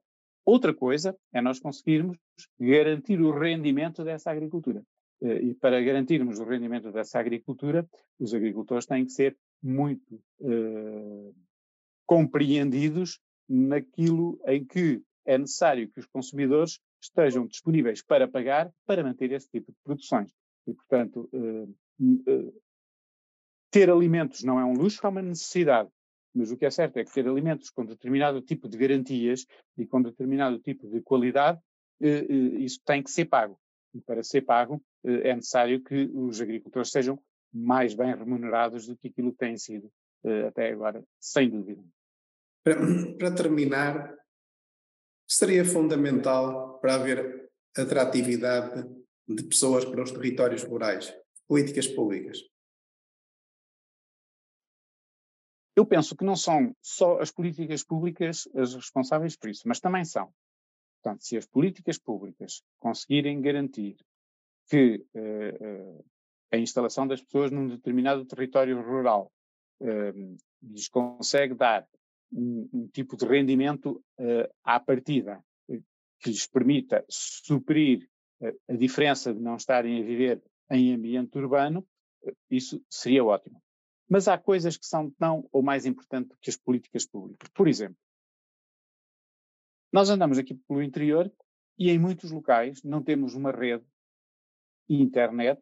Outra 0.45 0.73
coisa 0.73 1.15
é 1.31 1.41
nós 1.41 1.59
conseguirmos 1.59 2.17
garantir 2.59 3.21
o 3.21 3.31
rendimento 3.31 4.03
dessa 4.03 4.31
agricultura. 4.31 4.83
E 5.21 5.53
para 5.53 5.79
garantirmos 5.81 6.39
o 6.39 6.43
rendimento 6.43 6.91
dessa 6.91 7.19
agricultura, 7.19 7.87
os 8.19 8.33
agricultores 8.33 8.87
têm 8.87 9.05
que 9.05 9.11
ser 9.11 9.37
muito 9.61 10.15
uh, 10.39 11.35
compreendidos 12.07 13.19
naquilo 13.47 14.41
em 14.47 14.65
que 14.65 15.01
é 15.25 15.37
necessário 15.37 15.89
que 15.91 15.99
os 15.99 16.07
consumidores 16.07 16.79
estejam 17.01 17.47
disponíveis 17.47 18.01
para 18.01 18.27
pagar 18.27 18.71
para 18.85 19.03
manter 19.03 19.31
esse 19.31 19.49
tipo 19.49 19.71
de 19.71 19.77
produções. 19.83 20.31
E, 20.67 20.73
portanto, 20.73 21.29
uh, 21.33 21.75
uh, 22.01 22.61
ter 23.71 23.89
alimentos 23.89 24.43
não 24.43 24.59
é 24.59 24.65
um 24.65 24.73
luxo, 24.73 24.99
é 25.03 25.09
uma 25.09 25.21
necessidade. 25.21 25.89
Mas 26.33 26.51
o 26.51 26.57
que 26.57 26.65
é 26.65 26.69
certo 26.69 26.97
é 26.97 27.03
que 27.03 27.11
ter 27.11 27.27
alimentos 27.27 27.69
com 27.69 27.85
determinado 27.85 28.41
tipo 28.41 28.67
de 28.67 28.77
garantias 28.77 29.45
e 29.77 29.85
com 29.85 30.01
determinado 30.01 30.59
tipo 30.59 30.87
de 30.87 31.01
qualidade, 31.01 31.59
eh, 32.01 32.25
eh, 32.29 32.59
isso 32.59 32.79
tem 32.85 33.01
que 33.03 33.11
ser 33.11 33.25
pago. 33.25 33.59
E 33.93 33.99
para 34.01 34.23
ser 34.23 34.41
pago 34.41 34.81
eh, 35.03 35.29
é 35.29 35.35
necessário 35.35 35.81
que 35.81 36.09
os 36.13 36.39
agricultores 36.39 36.91
sejam 36.91 37.19
mais 37.53 37.93
bem 37.93 38.15
remunerados 38.15 38.87
do 38.87 38.95
que 38.95 39.09
aquilo 39.09 39.31
que 39.31 39.37
têm 39.37 39.57
sido 39.57 39.91
até 40.47 40.71
agora, 40.71 41.03
sem 41.19 41.49
dúvida. 41.49 41.83
Para, 42.63 42.75
para 43.17 43.35
terminar, 43.35 44.15
seria 45.27 45.65
fundamental 45.65 46.70
para 46.81 46.95
haver 46.95 47.49
atratividade 47.77 48.83
de 49.27 49.43
pessoas 49.43 49.85
para 49.85 50.03
os 50.03 50.11
territórios 50.11 50.63
rurais, 50.63 51.15
políticas 51.47 51.87
públicas. 51.87 52.39
Eu 55.75 55.85
penso 55.85 56.15
que 56.17 56.25
não 56.25 56.35
são 56.35 56.75
só 56.81 57.19
as 57.19 57.31
políticas 57.31 57.83
públicas 57.83 58.47
as 58.55 58.73
responsáveis 58.73 59.37
por 59.37 59.49
isso, 59.49 59.67
mas 59.67 59.79
também 59.79 60.03
são. 60.03 60.33
Portanto, 61.01 61.23
se 61.23 61.37
as 61.37 61.45
políticas 61.45 61.97
públicas 61.97 62.61
conseguirem 62.79 63.41
garantir 63.41 63.95
que 64.69 65.03
uh, 65.15 65.97
uh, 65.99 66.05
a 66.51 66.57
instalação 66.57 67.07
das 67.07 67.21
pessoas 67.21 67.51
num 67.51 67.67
determinado 67.67 68.25
território 68.25 68.81
rural 68.81 69.31
uh, 69.81 70.37
lhes 70.61 70.87
consegue 70.89 71.55
dar 71.55 71.87
um, 72.31 72.69
um 72.71 72.87
tipo 72.87 73.17
de 73.17 73.25
rendimento 73.25 74.01
à 74.63 74.79
partida 74.79 75.43
que 76.21 76.29
lhes 76.29 76.47
permita 76.47 77.03
suprir 77.09 78.07
a 78.69 78.73
diferença 78.73 79.33
de 79.33 79.39
não 79.39 79.55
estarem 79.55 80.01
a 80.01 80.05
viver 80.05 80.41
em 80.69 80.93
ambiente 80.93 81.37
urbano, 81.37 81.85
isso 82.49 82.83
seria 82.89 83.23
ótimo. 83.23 83.61
Mas 84.09 84.27
há 84.27 84.37
coisas 84.37 84.77
que 84.77 84.85
são 84.85 85.09
tão 85.11 85.47
ou 85.51 85.61
mais 85.61 85.85
importantes 85.85 86.37
que 86.41 86.49
as 86.49 86.57
políticas 86.57 87.05
públicas. 87.05 87.49
Por 87.53 87.67
exemplo, 87.67 87.97
nós 89.91 90.09
andamos 90.09 90.37
aqui 90.37 90.55
pelo 90.55 90.81
interior 90.81 91.31
e 91.77 91.89
em 91.89 91.99
muitos 91.99 92.31
locais 92.31 92.83
não 92.83 93.01
temos 93.01 93.35
uma 93.35 93.51
rede 93.51 93.85
internet 94.89 95.61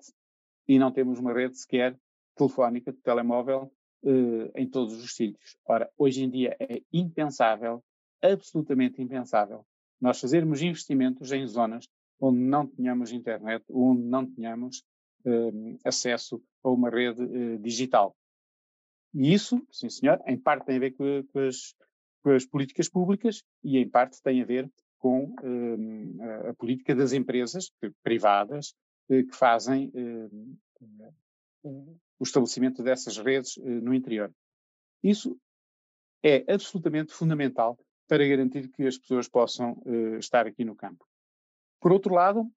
e 0.67 0.78
não 0.78 0.91
temos 0.91 1.19
uma 1.19 1.34
rede 1.34 1.58
sequer 1.58 1.99
telefónica, 2.36 2.91
de 2.91 2.99
telemóvel, 2.99 3.72
eh, 4.03 4.51
em 4.55 4.70
todos 4.70 4.95
os 5.03 5.14
sítios. 5.14 5.57
Ora, 5.66 5.91
hoje 5.97 6.24
em 6.24 6.30
dia 6.30 6.55
é 6.60 6.82
impensável, 6.91 7.84
absolutamente 8.22 9.01
impensável, 9.01 9.66
nós 10.00 10.20
fazermos 10.20 10.62
investimentos 10.62 11.32
em 11.32 11.45
zonas 11.47 11.88
onde 12.20 12.39
não 12.39 12.68
tenhamos 12.68 13.12
internet, 13.12 13.64
onde 13.70 14.04
não 14.04 14.26
tenhamos 14.26 14.84
eh, 15.26 15.78
acesso 15.86 16.41
a 16.64 16.70
uma 16.70 16.89
rede 16.89 17.24
eh, 17.24 17.58
digital. 17.58 18.16
E 19.14 19.34
isso, 19.34 19.66
sim 19.72 19.89
senhor, 19.89 20.22
em 20.28 20.38
parte 20.38 20.66
tem 20.66 20.78
a 20.78 20.80
ver 20.80 20.91
com, 20.91 21.24
com, 21.32 21.39
as, 21.39 21.74
com 22.22 22.32
as, 22.32 22.45
políticas 22.45 22.89
públicas 22.89 23.43
e 23.64 23.78
em 23.78 23.89
parte 23.89 24.22
tem 24.22 24.41
a 24.41 24.45
ver 24.45 24.70
com 24.97 25.34
um, 25.43 26.18
a, 26.50 26.54
política 26.54 26.93
das 26.93 27.14
empresas 27.14 27.72
privadas 28.04 28.74
eh, 29.10 29.24
que 29.24 29.36
fazem 29.36 29.91
um, 29.95 30.58
o 32.20 32.24
estabelecimento 32.24 32.84
dessas 32.84 33.18
redes 33.18 33.58
uh, 33.58 33.64
no 33.64 33.93
interior. 33.93 34.34
Isso 35.04 35.38
é 36.24 36.43
absolutamente 36.52 37.14
fundamental 37.14 37.78
para 38.10 38.28
garantir 38.28 38.68
que 38.70 38.88
as 38.88 38.97
pessoas 38.97 39.28
possam 39.30 39.74
uh, 39.86 40.18
estar 40.18 40.47
aqui 40.47 40.66
no 40.66 40.76
campo. 40.76 41.05
Por 41.80 41.93
outro 41.93 42.14
lado, 42.14 42.51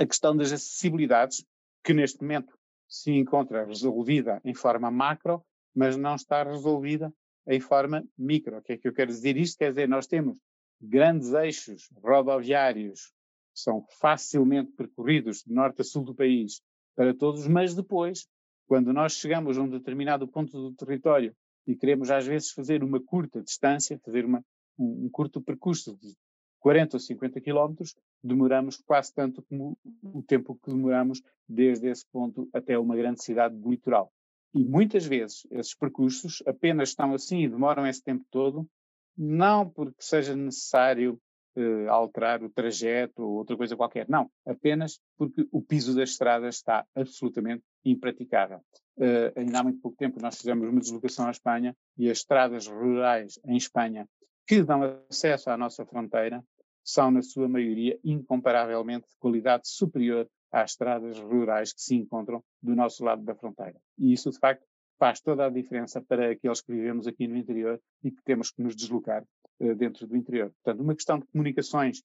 a 0.00 0.04
questão 0.04 0.36
das 0.36 0.50
acessibilidades, 0.52 1.46
que 1.82 1.94
neste 1.94 2.20
momento 2.20 2.58
se 2.88 3.12
encontra 3.12 3.64
resolvida 3.64 4.40
em 4.44 4.52
forma 4.52 4.90
macro, 4.90 5.44
mas 5.72 5.96
não 5.96 6.16
está 6.16 6.42
resolvida 6.42 7.14
em 7.46 7.60
forma 7.60 8.04
micro. 8.18 8.58
O 8.58 8.62
que 8.62 8.72
é 8.72 8.76
que 8.76 8.88
eu 8.88 8.92
quero 8.92 9.12
dizer 9.12 9.36
isto? 9.36 9.58
Quer 9.58 9.70
dizer, 9.70 9.88
nós 9.88 10.08
temos 10.08 10.36
grandes 10.80 11.32
eixos 11.32 11.88
rodoviários 12.02 13.12
que 13.54 13.60
são 13.60 13.86
facilmente 14.00 14.72
percorridos 14.72 15.44
de 15.44 15.54
norte 15.54 15.82
a 15.82 15.84
sul 15.84 16.04
do 16.04 16.14
país 16.14 16.60
para 16.96 17.14
todos, 17.14 17.46
mas 17.46 17.74
depois, 17.74 18.26
quando 18.66 18.92
nós 18.92 19.12
chegamos 19.12 19.56
a 19.56 19.62
um 19.62 19.68
determinado 19.68 20.26
ponto 20.26 20.50
do 20.50 20.74
território 20.74 21.34
e 21.66 21.74
queremos 21.74 22.10
às 22.10 22.26
vezes 22.26 22.50
fazer 22.50 22.82
uma 22.82 23.00
curta 23.00 23.42
distância, 23.42 23.98
fazer 24.04 24.24
uma, 24.24 24.42
um, 24.78 25.06
um 25.06 25.08
curto 25.10 25.40
percurso 25.40 25.96
de 25.96 26.14
40 26.60 26.96
ou 26.96 27.00
50 27.00 27.40
quilómetros, 27.40 27.94
demoramos 28.22 28.76
quase 28.84 29.14
tanto 29.14 29.42
como 29.42 29.78
o 30.02 30.22
tempo 30.22 30.58
que 30.62 30.70
demoramos 30.70 31.22
desde 31.48 31.88
esse 31.88 32.04
ponto 32.10 32.48
até 32.52 32.78
uma 32.78 32.96
grande 32.96 33.22
cidade 33.22 33.56
do 33.56 33.70
litoral. 33.70 34.12
E 34.54 34.64
muitas 34.64 35.06
vezes 35.06 35.46
esses 35.50 35.74
percursos 35.74 36.42
apenas 36.46 36.88
estão 36.88 37.14
assim 37.14 37.42
e 37.42 37.48
demoram 37.48 37.86
esse 37.86 38.02
tempo 38.02 38.24
todo, 38.30 38.68
não 39.16 39.68
porque 39.68 40.02
seja 40.02 40.34
necessário 40.34 41.20
uh, 41.56 41.90
alterar 41.90 42.42
o 42.42 42.50
trajeto 42.50 43.22
ou 43.22 43.36
outra 43.36 43.56
coisa 43.56 43.76
qualquer, 43.76 44.08
não, 44.08 44.30
apenas 44.44 45.00
porque 45.16 45.46
o 45.52 45.62
piso 45.62 45.94
das 45.94 46.10
estradas 46.10 46.56
está 46.56 46.86
absolutamente 46.94 47.62
impraticável. 47.84 48.60
Uh, 48.98 49.32
ainda 49.36 49.60
há 49.60 49.62
muito 49.62 49.80
pouco 49.80 49.96
tempo 49.96 50.20
nós 50.22 50.38
fizemos 50.38 50.66
uma 50.68 50.80
deslocação 50.80 51.26
à 51.26 51.30
Espanha 51.30 51.76
e 51.98 52.10
as 52.10 52.18
estradas 52.18 52.66
rurais 52.66 53.38
em 53.44 53.56
Espanha 53.56 54.08
que 54.46 54.62
dão 54.62 54.82
acesso 55.10 55.50
à 55.50 55.56
nossa 55.56 55.84
fronteira 55.84 56.42
são, 56.82 57.10
na 57.10 57.20
sua 57.20 57.48
maioria, 57.48 57.98
incomparavelmente 58.04 59.08
de 59.08 59.16
qualidade 59.18 59.68
superior 59.68 60.28
às 60.52 60.70
estradas 60.70 61.18
rurais 61.18 61.72
que 61.72 61.82
se 61.82 61.96
encontram 61.96 62.42
do 62.62 62.76
nosso 62.76 63.04
lado 63.04 63.22
da 63.24 63.34
fronteira. 63.34 63.78
E 63.98 64.12
isso, 64.12 64.30
de 64.30 64.38
facto, 64.38 64.64
faz 64.98 65.20
toda 65.20 65.44
a 65.44 65.50
diferença 65.50 66.00
para 66.00 66.30
aqueles 66.30 66.60
que 66.62 66.72
vivemos 66.72 67.06
aqui 67.06 67.26
no 67.26 67.36
interior 67.36 67.80
e 68.04 68.10
que 68.10 68.22
temos 68.22 68.50
que 68.50 68.62
nos 68.62 68.76
deslocar 68.76 69.24
uh, 69.60 69.74
dentro 69.74 70.06
do 70.06 70.16
interior. 70.16 70.52
Portanto, 70.62 70.82
uma 70.82 70.94
questão 70.94 71.18
de 71.18 71.26
comunicações 71.26 72.02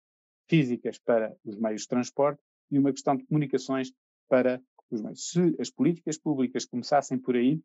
físicas 0.49 0.97
para 0.97 1.35
os 1.45 1.55
meios 1.55 1.83
de 1.83 1.87
transporte 1.87 2.41
e 2.71 2.79
uma 2.79 2.91
questão 2.91 3.15
de 3.15 3.23
comunicações 3.25 3.93
para 4.27 4.59
os 4.95 5.01
meios. 5.01 5.29
Se 5.29 5.55
as 5.59 5.69
políticas 5.69 6.17
públicas 6.17 6.65
começassem 6.65 7.17
por 7.17 7.35
aí, 7.35 7.55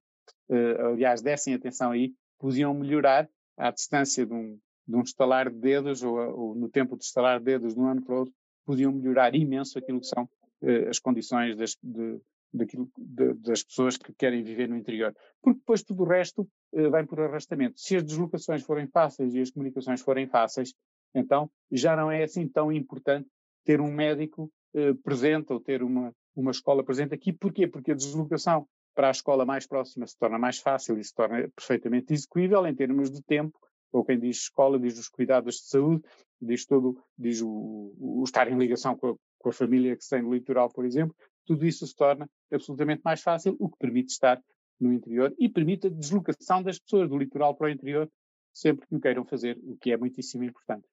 uh, 0.51 0.87
aliás, 0.93 1.22
dessem 1.22 1.55
atenção 1.55 1.91
aí, 1.91 2.14
podiam 2.39 2.74
melhorar 2.74 3.29
à 3.57 3.70
distância 3.70 4.27
de 4.27 4.33
um, 4.33 4.59
de 4.87 4.97
um 4.97 5.03
estalar 5.03 5.51
de 5.51 5.59
dedos, 5.59 6.03
ou, 6.03 6.16
ou, 6.16 6.55
no 6.55 6.68
tempo 6.68 6.97
de 6.97 7.05
estalar 7.05 7.41
dedos 7.41 7.74
de 7.74 7.81
um 7.81 7.87
ano 7.87 8.03
para 8.03 8.14
o 8.14 8.18
outro, 8.18 8.35
podiam 8.64 8.93
melhorar 8.93 9.35
imenso 9.35 9.79
aquilo 9.79 10.01
que 10.01 10.07
são 10.07 10.29
eh, 10.62 10.89
as 10.89 10.99
condições 10.99 11.57
das, 11.57 11.77
de, 11.83 12.20
daquilo, 12.53 12.91
de, 12.97 13.35
das 13.35 13.62
pessoas 13.62 13.97
que 13.97 14.12
querem 14.12 14.43
viver 14.43 14.68
no 14.68 14.77
interior. 14.77 15.14
Porque 15.41 15.59
depois 15.59 15.83
tudo 15.83 16.03
o 16.03 16.07
resto 16.07 16.49
eh, 16.74 16.89
vem 16.89 17.07
por 17.07 17.20
arrastamento. 17.20 17.81
Se 17.81 17.97
as 17.97 18.03
deslocações 18.03 18.62
forem 18.62 18.87
fáceis 18.87 19.35
e 19.35 19.41
as 19.41 19.51
comunicações 19.51 20.01
forem 20.01 20.27
fáceis, 20.27 20.74
então 21.14 21.51
já 21.70 21.97
não 21.97 22.11
é 22.11 22.24
assim 22.24 22.47
tão 22.49 22.72
importante 22.72 23.29
ter 23.64 23.81
um 23.81 23.93
médico 23.93 24.51
eh, 24.74 24.95
presente 24.95 25.53
ou 25.53 25.61
ter 25.61 25.83
uma, 25.83 26.12
uma 26.37 26.51
escola 26.51 26.84
presente 26.84 27.14
aqui. 27.14 27.32
Porquê? 27.32 27.66
Porque 27.66 27.93
a 27.93 27.95
deslocação 27.95 28.68
para 28.95 29.09
a 29.09 29.11
escola 29.11 29.45
mais 29.45 29.66
próxima 29.66 30.07
se 30.07 30.16
torna 30.16 30.39
mais 30.39 30.59
fácil 30.59 30.99
e 30.99 31.05
se 31.05 31.14
torna 31.14 31.49
perfeitamente 31.55 32.12
execuível 32.12 32.66
em 32.66 32.74
termos 32.74 33.11
de 33.11 33.22
tempo 33.22 33.59
ou 33.93 34.05
quem 34.05 34.18
diz 34.18 34.37
escola 34.39 34.78
diz 34.78 34.99
os 34.99 35.09
cuidados 35.09 35.57
de 35.57 35.68
saúde, 35.68 36.03
diz 36.41 36.66
todo, 36.66 37.03
diz 37.16 37.41
o, 37.41 37.95
o 37.99 38.22
estar 38.24 38.51
em 38.51 38.59
ligação 38.59 38.97
com 38.97 39.11
a, 39.11 39.14
com 39.39 39.49
a 39.49 39.53
família 39.53 39.97
que 39.97 40.05
se 40.05 40.11
tem 40.11 40.22
no 40.22 40.34
litoral, 40.34 40.70
por 40.70 40.84
exemplo, 40.84 41.14
tudo 41.47 41.66
isso 41.66 41.87
se 41.87 41.95
torna 41.95 42.28
absolutamente 42.53 43.03
mais 43.05 43.22
fácil, 43.22 43.57
o 43.59 43.68
que 43.68 43.78
permite 43.78 44.11
estar 44.11 44.43
no 44.78 44.93
interior 44.93 45.34
e 45.39 45.49
permite 45.49 45.87
a 45.87 45.91
deslocação 45.91 46.62
das 46.62 46.78
pessoas 46.78 47.09
do 47.09 47.16
litoral 47.16 47.55
para 47.55 47.68
o 47.68 47.70
interior 47.70 48.11
sempre 48.53 48.87
que 48.87 48.95
o 48.95 49.01
queiram 49.01 49.24
fazer, 49.24 49.59
o 49.62 49.76
que 49.76 49.93
é 49.93 49.97
muitíssimo 49.97 50.45
importante. 50.45 50.87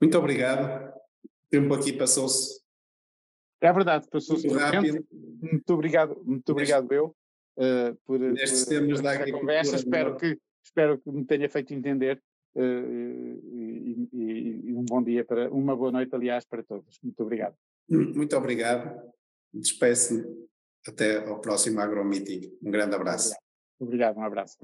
Muito 0.00 0.18
obrigado. 0.18 0.92
O 1.24 1.48
tempo 1.48 1.72
aqui 1.74 1.92
passou-se. 1.92 2.61
É 3.62 3.72
verdade, 3.72 4.06
passou-se 4.10 4.46
rápido. 4.48 5.06
Muito 5.40 5.72
obrigado, 5.72 6.20
muito 6.24 6.50
obrigado 6.52 6.92
eu 6.92 7.14
uh, 7.56 7.96
por, 8.04 8.18
Nestes 8.18 8.64
por, 8.64 8.86
por 8.86 9.06
esta 9.06 9.32
conversa. 9.32 9.76
Espero 9.76 10.16
que 10.16 10.38
Espero 10.64 10.98
que 10.98 11.10
me 11.10 11.24
tenha 11.24 11.48
feito 11.48 11.74
entender 11.74 12.22
uh, 12.54 12.60
e, 12.62 14.08
e, 14.12 14.70
e, 14.70 14.74
um 14.74 14.84
bom 14.84 15.02
dia 15.02 15.24
para, 15.24 15.50
uma 15.52 15.76
boa 15.76 15.90
noite, 15.90 16.14
aliás, 16.14 16.44
para 16.44 16.62
todos. 16.62 16.98
Muito 17.02 17.20
obrigado. 17.22 17.56
Muito 17.88 18.36
obrigado. 18.36 19.12
Despeço-me 19.52 20.24
até 20.86 21.28
ao 21.28 21.40
próximo 21.40 21.80
AgroMeeting. 21.80 22.56
Um 22.62 22.70
grande 22.70 22.94
abraço. 22.94 23.34
Obrigado, 23.78 24.16
obrigado 24.16 24.18
um 24.18 24.24
abraço. 24.24 24.56